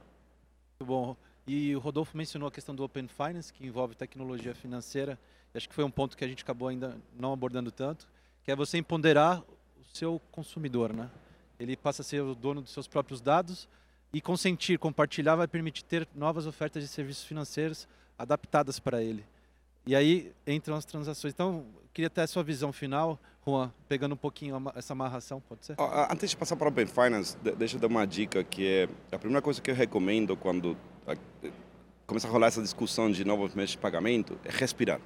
[0.78, 1.16] Muito bom.
[1.46, 5.18] E o Rodolfo mencionou a questão do Open Finance, que envolve tecnologia financeira.
[5.54, 8.06] Acho que foi um ponto que a gente acabou ainda não abordando tanto,
[8.44, 11.08] que é você empoderar o seu consumidor, né?
[11.58, 13.66] Ele passa a ser o dono dos seus próprios dados,
[14.12, 17.88] e consentir, compartilhar vai permitir ter novas ofertas de serviços financeiros
[18.18, 19.24] adaptadas para ele.
[19.86, 21.32] E aí entram as transações.
[21.32, 25.76] Então, queria ter a sua visão final, Juan, pegando um pouquinho essa amarração, pode ser?
[26.10, 29.18] Antes de passar para o Open Finance, deixa eu dar uma dica que é a
[29.18, 30.76] primeira coisa que eu recomendo quando
[32.06, 35.00] começa a rolar essa discussão de novos meios de pagamento é respirar.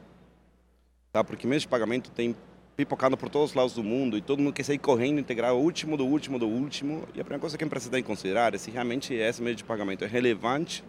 [1.12, 1.24] Tá?
[1.24, 2.36] Porque meios de pagamento tem
[2.76, 5.58] pipocando por todos os lados do mundo e todo mundo quer sair correndo, integrar o
[5.58, 7.08] último do último do último.
[7.14, 9.56] E a primeira coisa que a empresa tem que considerar é se realmente esse meio
[9.56, 10.84] de pagamento é relevante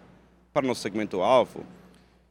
[0.52, 1.66] para o nosso segmento alvo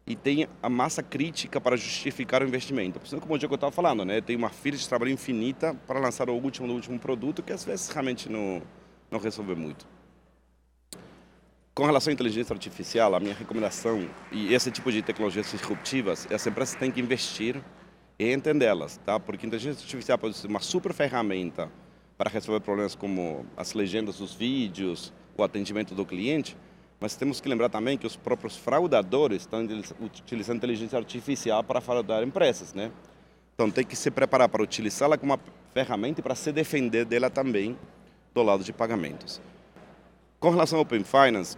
[0.07, 3.01] e tem a massa crítica para justificar o investimento.
[3.01, 4.21] Por como o Diego estava falando, né?
[4.21, 7.65] tem uma fila de trabalho infinita para lançar o último do último produto que às
[7.65, 8.63] vezes realmente não,
[9.11, 9.87] não resolve muito.
[11.75, 16.47] Com relação à inteligência artificial, a minha recomendação e esse tipo de tecnologias disruptivas, as
[16.47, 17.61] empresas têm que investir
[18.19, 19.21] e entendê-las, tá?
[19.21, 21.71] Porque a inteligência artificial pode ser uma super ferramenta
[22.17, 26.57] para resolver problemas como as legendas dos vídeos, o atendimento do cliente,
[26.99, 29.67] mas temos que lembrar também que os próprios fraudadores estão
[30.01, 32.91] utilizando inteligência artificial para fraudar empresas, né?
[33.55, 35.41] Então tem que se preparar para utilizá-la como uma
[35.75, 37.77] ferramenta e para se defender dela também
[38.35, 39.41] do lado de pagamentos.
[40.41, 41.57] Com relação ao Open Finance,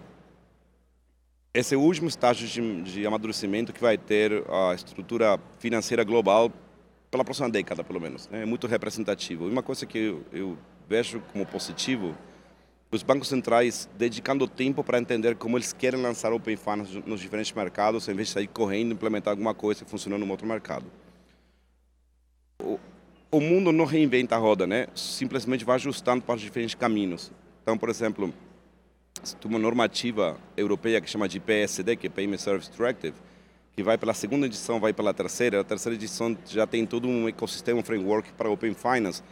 [1.53, 6.53] esse é o último estágio de, de amadurecimento que vai ter a estrutura financeira global
[7.11, 8.29] pela próxima década, pelo menos.
[8.29, 8.43] Né?
[8.43, 9.49] É muito representativo.
[9.49, 12.15] E uma coisa que eu, eu vejo como positivo
[12.91, 17.53] os bancos centrais dedicando tempo para entender como eles querem lançar Open Finance nos diferentes
[17.53, 20.87] mercados, em vez de sair correndo e implementar alguma coisa que funciona no outro mercado.
[22.63, 22.79] O,
[23.31, 24.87] o mundo não reinventa a roda, né?
[24.95, 27.31] simplesmente vai ajustando para os diferentes caminhos.
[27.63, 28.33] Então, por exemplo,
[29.45, 33.17] uma normativa europeia que chama de PSD, que é Payment Service Directive,
[33.75, 35.61] que vai pela segunda edição, vai pela terceira.
[35.61, 39.23] A terceira edição já tem todo um ecossistema, um framework para Open Finance,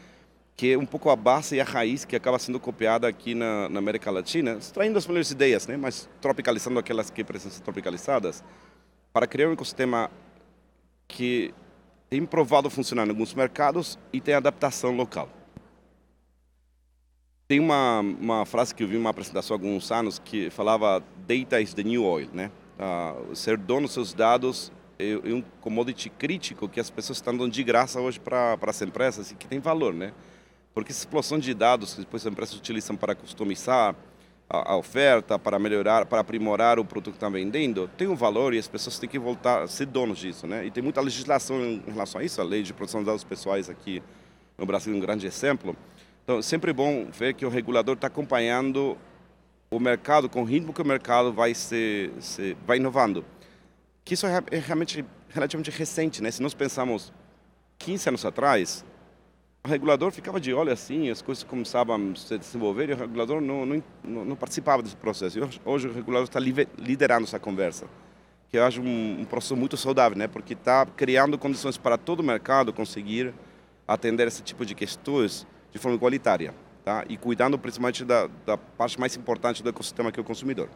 [0.57, 3.69] que é um pouco a base e a raiz que acaba sendo copiada aqui na,
[3.69, 5.77] na América Latina, extraindo as melhores ideias, né?
[5.77, 8.43] mas tropicalizando aquelas que precisam ser tropicalizadas,
[9.13, 10.11] para criar um ecossistema
[11.07, 11.53] que
[12.09, 15.29] tem provado funcionar em alguns mercados e tem adaptação local.
[17.49, 21.01] Tem uma, uma frase que eu vi em uma apresentação há alguns anos que falava
[21.29, 22.51] data is the new oil, né?
[22.77, 27.37] Uh, ser dono dos seus dados é, é um commodity crítico que as pessoas estão
[27.37, 30.13] dando de graça hoje para as empresas e que tem valor, né?
[30.75, 33.95] Porque essa explosão de dados que depois as empresas utilizam para customizar
[34.51, 38.55] a, a oferta, para melhorar, para aprimorar o produto que estão vendendo, tem um valor
[38.55, 40.67] e as pessoas têm que voltar a ser donos disso, né?
[40.67, 43.71] E tem muita legislação em relação a isso, a lei de proteção de dados pessoais
[43.71, 44.03] aqui
[44.59, 45.77] no Brasil é um grande exemplo.
[46.27, 48.99] Então, sempre bom ver que o regulador está acompanhando
[49.71, 53.25] o mercado com o ritmo que o mercado vai se, se vai inovando.
[54.05, 56.33] Que isso é, é realmente relativamente recente, né?
[56.33, 57.13] Se nós pensamos
[57.79, 58.85] 15 anos atrás,
[59.65, 63.41] o regulador ficava de olho assim, as coisas começavam a se desenvolver e o regulador
[63.41, 65.39] não, não, não participava desse processo.
[65.39, 67.87] E hoje o regulador está liderando essa conversa,
[68.51, 70.27] que eu acho um, um processo muito saudável, né?
[70.27, 73.33] porque está criando condições para todo o mercado conseguir
[73.87, 75.47] atender esse tipo de questões
[75.77, 76.55] de forma igualitária
[76.85, 77.05] tá?
[77.09, 80.69] e cuidando principalmente da, da parte mais importante do ecossistema que é o consumidor.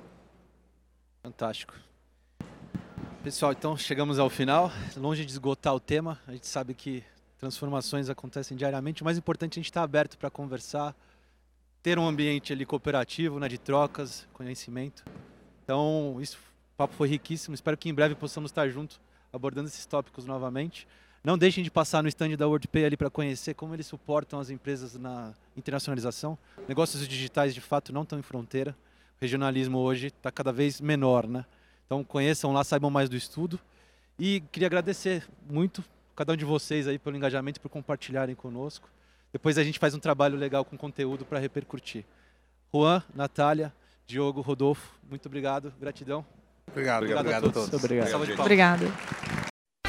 [1.23, 1.75] Fantástico.
[3.23, 4.73] Pessoal, então chegamos ao final.
[4.97, 7.05] Longe de esgotar o tema, a gente sabe que
[7.39, 9.03] transformações acontecem diariamente.
[9.03, 10.95] O mais importante é a gente estar aberto para conversar,
[11.83, 15.05] ter um ambiente ali cooperativo, né, de trocas, conhecimento.
[15.63, 17.55] Então, isso, o papo foi riquíssimo.
[17.55, 19.01] Espero que em breve possamos estar juntos
[19.33, 20.89] abordando esses tópicos novamente.
[21.23, 24.49] Não deixem de passar no stand da WorldPay ali para conhecer como eles suportam as
[24.49, 26.39] empresas na internacionalização.
[26.67, 28.75] Negócios digitais, de fato, não estão em fronteira.
[29.19, 31.45] O regionalismo hoje está cada vez menor, né?
[31.85, 33.61] Então conheçam lá, saibam mais do estudo.
[34.19, 35.85] E queria agradecer muito
[36.17, 38.89] cada um de vocês aí pelo engajamento, por compartilharem conosco.
[39.33, 42.05] Depois a gente faz um trabalho legal com conteúdo para repercutir.
[42.73, 43.73] Juan, Natália,
[44.07, 46.25] Diogo, Rodolfo, muito obrigado, gratidão.
[46.69, 47.73] Obrigado, obrigado, obrigado a todos.
[47.73, 48.41] Obrigado.
[48.41, 49.30] Obrigada.